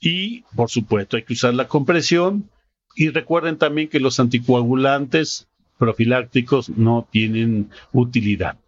Y, 0.00 0.42
por 0.54 0.70
supuesto, 0.70 1.16
hay 1.16 1.24
que 1.24 1.32
usar 1.32 1.54
la 1.54 1.66
compresión. 1.66 2.48
Y 2.94 3.08
recuerden 3.08 3.58
también 3.58 3.88
que 3.88 3.98
los 3.98 4.20
anticoagulantes 4.20 5.48
profilácticos 5.76 6.68
no 6.68 7.08
tienen 7.10 7.68
utilidad, 7.92 8.58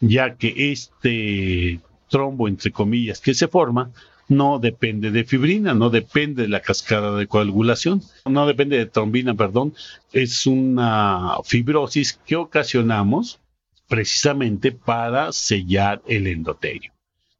ya 0.00 0.36
que 0.36 0.72
este 0.72 1.80
trombo, 2.08 2.48
entre 2.48 2.72
comillas, 2.72 3.20
que 3.20 3.34
se 3.34 3.48
forma, 3.48 3.90
no 4.36 4.58
depende 4.58 5.10
de 5.10 5.24
fibrina, 5.24 5.74
no 5.74 5.90
depende 5.90 6.42
de 6.42 6.48
la 6.48 6.60
cascada 6.60 7.16
de 7.16 7.26
coagulación, 7.26 8.02
no 8.28 8.46
depende 8.46 8.78
de 8.78 8.86
trombina, 8.86 9.34
perdón, 9.34 9.74
es 10.12 10.46
una 10.46 11.36
fibrosis 11.44 12.14
que 12.26 12.36
ocasionamos 12.36 13.40
precisamente 13.88 14.72
para 14.72 15.32
sellar 15.32 16.02
el 16.06 16.26
endotelio. 16.26 16.92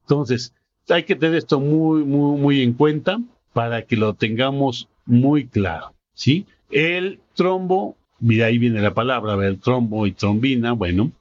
Entonces, 0.02 0.55
hay 0.88 1.05
que 1.05 1.16
tener 1.16 1.37
esto 1.37 1.61
muy, 1.61 2.05
muy, 2.05 2.38
muy 2.38 2.62
en 2.62 2.74
cuenta 2.74 3.20
para 3.52 3.83
que 3.87 3.96
lo 3.96 4.14
tengamos 4.14 4.88
muy 5.07 5.46
claro, 5.46 5.94
¿sí? 6.14 6.46
El 6.70 7.20
trombo, 7.35 7.96
mira, 8.20 8.46
ahí 8.46 8.59
viene 8.59 8.81
la 8.81 8.94
palabra, 8.94 9.35
el 9.46 9.59
trombo 9.59 10.07
y 10.07 10.12
trombina, 10.12 10.72
bueno, 10.72 11.12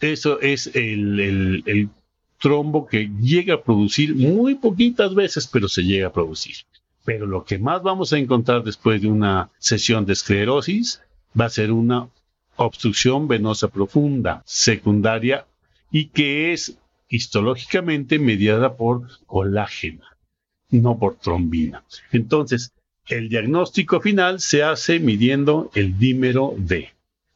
eso 0.00 0.40
es 0.40 0.66
el, 0.74 1.20
el, 1.20 1.62
el 1.66 1.88
trombo 2.44 2.86
que 2.86 3.10
llega 3.22 3.54
a 3.54 3.62
producir 3.62 4.14
muy 4.14 4.54
poquitas 4.56 5.14
veces, 5.14 5.48
pero 5.50 5.66
se 5.66 5.82
llega 5.82 6.08
a 6.08 6.12
producir. 6.12 6.56
Pero 7.02 7.24
lo 7.26 7.46
que 7.46 7.58
más 7.58 7.82
vamos 7.82 8.12
a 8.12 8.18
encontrar 8.18 8.62
después 8.62 9.00
de 9.00 9.08
una 9.08 9.48
sesión 9.58 10.04
de 10.04 10.12
esclerosis 10.12 11.00
va 11.38 11.46
a 11.46 11.56
ser 11.58 11.72
una 11.72 12.10
obstrucción 12.56 13.28
venosa 13.28 13.68
profunda, 13.68 14.42
secundaria, 14.44 15.46
y 15.90 16.08
que 16.08 16.52
es 16.52 16.76
histológicamente 17.08 18.18
mediada 18.18 18.76
por 18.76 19.08
colágeno, 19.24 20.04
no 20.68 20.98
por 20.98 21.16
trombina. 21.16 21.82
Entonces, 22.12 22.74
el 23.08 23.30
diagnóstico 23.30 24.02
final 24.02 24.38
se 24.38 24.62
hace 24.62 25.00
midiendo 25.00 25.70
el 25.74 25.98
dímero 25.98 26.52
D 26.58 26.90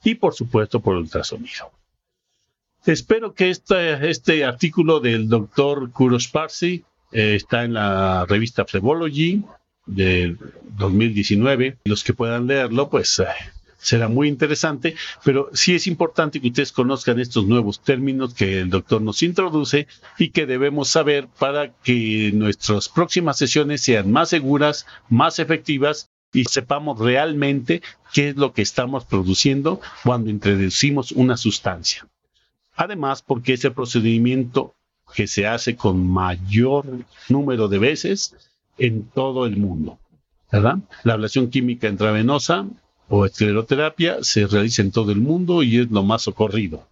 y 0.04 0.16
por 0.16 0.34
supuesto 0.34 0.80
por 0.80 0.96
ultrasonido. 0.96 1.77
Espero 2.86 3.34
que 3.34 3.50
este 3.50 4.44
artículo 4.44 5.00
del 5.00 5.28
doctor 5.28 5.90
Kuros 5.90 6.28
Parsi 6.28 6.84
eh, 7.12 7.34
está 7.34 7.64
en 7.64 7.74
la 7.74 8.24
revista 8.26 8.64
Flebology 8.64 9.42
de 9.86 10.36
2019. 10.76 11.78
Los 11.84 12.04
que 12.04 12.14
puedan 12.14 12.46
leerlo, 12.46 12.88
pues 12.88 13.18
eh, 13.18 13.26
será 13.78 14.08
muy 14.08 14.28
interesante, 14.28 14.94
pero 15.24 15.50
sí 15.52 15.74
es 15.74 15.86
importante 15.86 16.40
que 16.40 16.48
ustedes 16.48 16.72
conozcan 16.72 17.18
estos 17.18 17.46
nuevos 17.46 17.80
términos 17.82 18.34
que 18.34 18.60
el 18.60 18.70
doctor 18.70 19.00
nos 19.00 19.22
introduce 19.22 19.86
y 20.18 20.30
que 20.30 20.46
debemos 20.46 20.88
saber 20.88 21.28
para 21.38 21.72
que 21.82 22.30
nuestras 22.34 22.88
próximas 22.88 23.38
sesiones 23.38 23.82
sean 23.82 24.10
más 24.10 24.30
seguras, 24.30 24.86
más 25.08 25.38
efectivas 25.38 26.10
y 26.32 26.44
sepamos 26.44 26.98
realmente 26.98 27.82
qué 28.12 28.30
es 28.30 28.36
lo 28.36 28.52
que 28.52 28.62
estamos 28.62 29.04
produciendo 29.04 29.80
cuando 30.04 30.30
introducimos 30.30 31.12
una 31.12 31.36
sustancia. 31.36 32.06
Además, 32.78 33.22
porque 33.22 33.54
ese 33.54 33.72
procedimiento 33.72 34.76
que 35.12 35.26
se 35.26 35.48
hace 35.48 35.74
con 35.74 36.06
mayor 36.06 36.86
número 37.28 37.66
de 37.66 37.78
veces 37.78 38.36
en 38.78 39.02
todo 39.02 39.46
el 39.46 39.56
mundo. 39.56 39.98
La 40.52 41.14
ablación 41.14 41.50
química 41.50 41.88
intravenosa 41.88 42.68
o 43.08 43.26
escleroterapia 43.26 44.18
se 44.22 44.46
realiza 44.46 44.82
en 44.82 44.92
todo 44.92 45.10
el 45.10 45.18
mundo 45.18 45.64
y 45.64 45.78
es 45.78 45.90
lo 45.90 46.04
más 46.04 46.22
socorrido. 46.22 46.86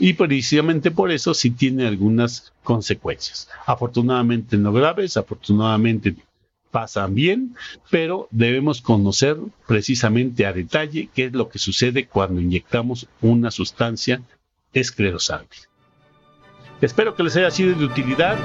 Y 0.00 0.14
precisamente 0.14 0.90
por 0.90 1.12
eso 1.12 1.32
sí 1.32 1.52
tiene 1.52 1.86
algunas 1.86 2.52
consecuencias. 2.64 3.48
Afortunadamente 3.66 4.56
no 4.56 4.72
graves, 4.72 5.16
afortunadamente 5.16 6.16
pasan 6.72 7.14
bien, 7.14 7.54
pero 7.88 8.26
debemos 8.32 8.82
conocer 8.82 9.36
precisamente 9.68 10.44
a 10.44 10.52
detalle 10.52 11.08
qué 11.14 11.26
es 11.26 11.32
lo 11.34 11.48
que 11.48 11.60
sucede 11.60 12.06
cuando 12.06 12.40
inyectamos 12.40 13.06
una 13.20 13.52
sustancia 13.52 14.22
esclerosante. 14.72 15.56
Espero 16.80 17.14
que 17.14 17.22
les 17.22 17.36
haya 17.36 17.50
sido 17.50 17.78
de 17.78 17.84
utilidad. 17.84 18.36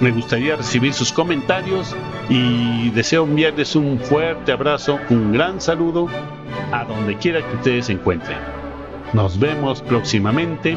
Me 0.00 0.10
gustaría 0.10 0.56
recibir 0.56 0.92
sus 0.92 1.12
comentarios 1.12 1.94
y 2.28 2.90
deseo 2.90 3.24
enviarles 3.24 3.76
un 3.76 3.98
fuerte 3.98 4.52
abrazo, 4.52 4.98
un 5.10 5.32
gran 5.32 5.60
saludo 5.60 6.08
a 6.72 6.84
donde 6.84 7.16
quiera 7.18 7.46
que 7.46 7.56
ustedes 7.56 7.86
se 7.86 7.92
encuentren. 7.92 8.38
Nos 9.12 9.38
vemos 9.38 9.82
próximamente. 9.82 10.76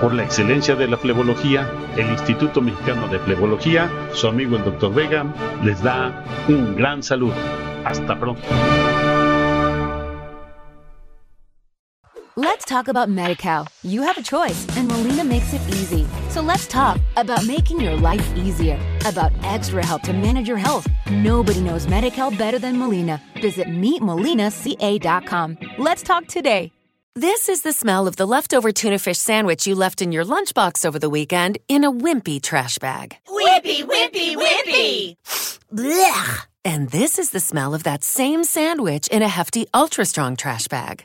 Por 0.00 0.14
la 0.14 0.24
excelencia 0.24 0.74
de 0.74 0.88
la 0.88 0.96
flebología, 0.96 1.70
el 1.96 2.10
Instituto 2.10 2.60
Mexicano 2.60 3.06
de 3.06 3.20
Flebología, 3.20 3.88
su 4.14 4.26
amigo 4.26 4.56
el 4.56 4.64
Dr. 4.64 4.92
Vega, 4.92 5.24
les 5.62 5.80
da 5.80 6.24
un 6.48 6.74
gran 6.74 7.04
saludo. 7.04 7.36
Hasta 7.84 8.18
pronto. 8.18 8.42
Let's 12.36 12.64
talk 12.64 12.88
about 12.88 13.10
MediCal. 13.10 13.68
You 13.82 14.00
have 14.02 14.16
a 14.16 14.22
choice, 14.22 14.66
and 14.74 14.88
Molina 14.88 15.22
makes 15.22 15.52
it 15.52 15.60
easy. 15.68 16.06
So 16.30 16.40
let's 16.40 16.66
talk 16.66 16.98
about 17.16 17.44
making 17.44 17.78
your 17.78 17.94
life 17.94 18.26
easier, 18.34 18.80
about 19.04 19.32
extra 19.42 19.84
help 19.84 20.00
to 20.02 20.14
manage 20.14 20.48
your 20.48 20.56
health. 20.56 20.88
Nobody 21.10 21.60
knows 21.60 21.86
MediCal 21.86 22.38
better 22.38 22.58
than 22.58 22.78
Molina. 22.78 23.20
Visit 23.42 23.68
meetmolinaca.com. 23.68 25.58
Let's 25.76 26.02
talk 26.02 26.26
today. 26.26 26.72
This 27.14 27.50
is 27.50 27.60
the 27.60 27.74
smell 27.74 28.08
of 28.08 28.16
the 28.16 28.26
leftover 28.26 28.72
tuna 28.72 28.98
fish 28.98 29.18
sandwich 29.18 29.66
you 29.66 29.74
left 29.74 30.00
in 30.00 30.10
your 30.10 30.24
lunchbox 30.24 30.86
over 30.86 30.98
the 30.98 31.10
weekend 31.10 31.58
in 31.68 31.84
a 31.84 31.92
wimpy 31.92 32.40
trash 32.40 32.78
bag. 32.78 33.14
Wimpy, 33.28 33.84
wimpy, 33.84 34.36
wimpy! 34.36 35.16
Blech! 35.70 36.46
And 36.64 36.88
this 36.88 37.18
is 37.18 37.28
the 37.28 37.40
smell 37.40 37.74
of 37.74 37.82
that 37.82 38.02
same 38.02 38.42
sandwich 38.44 39.06
in 39.08 39.20
a 39.20 39.28
hefty, 39.28 39.66
ultra 39.74 40.06
strong 40.06 40.36
trash 40.36 40.68
bag. 40.68 41.04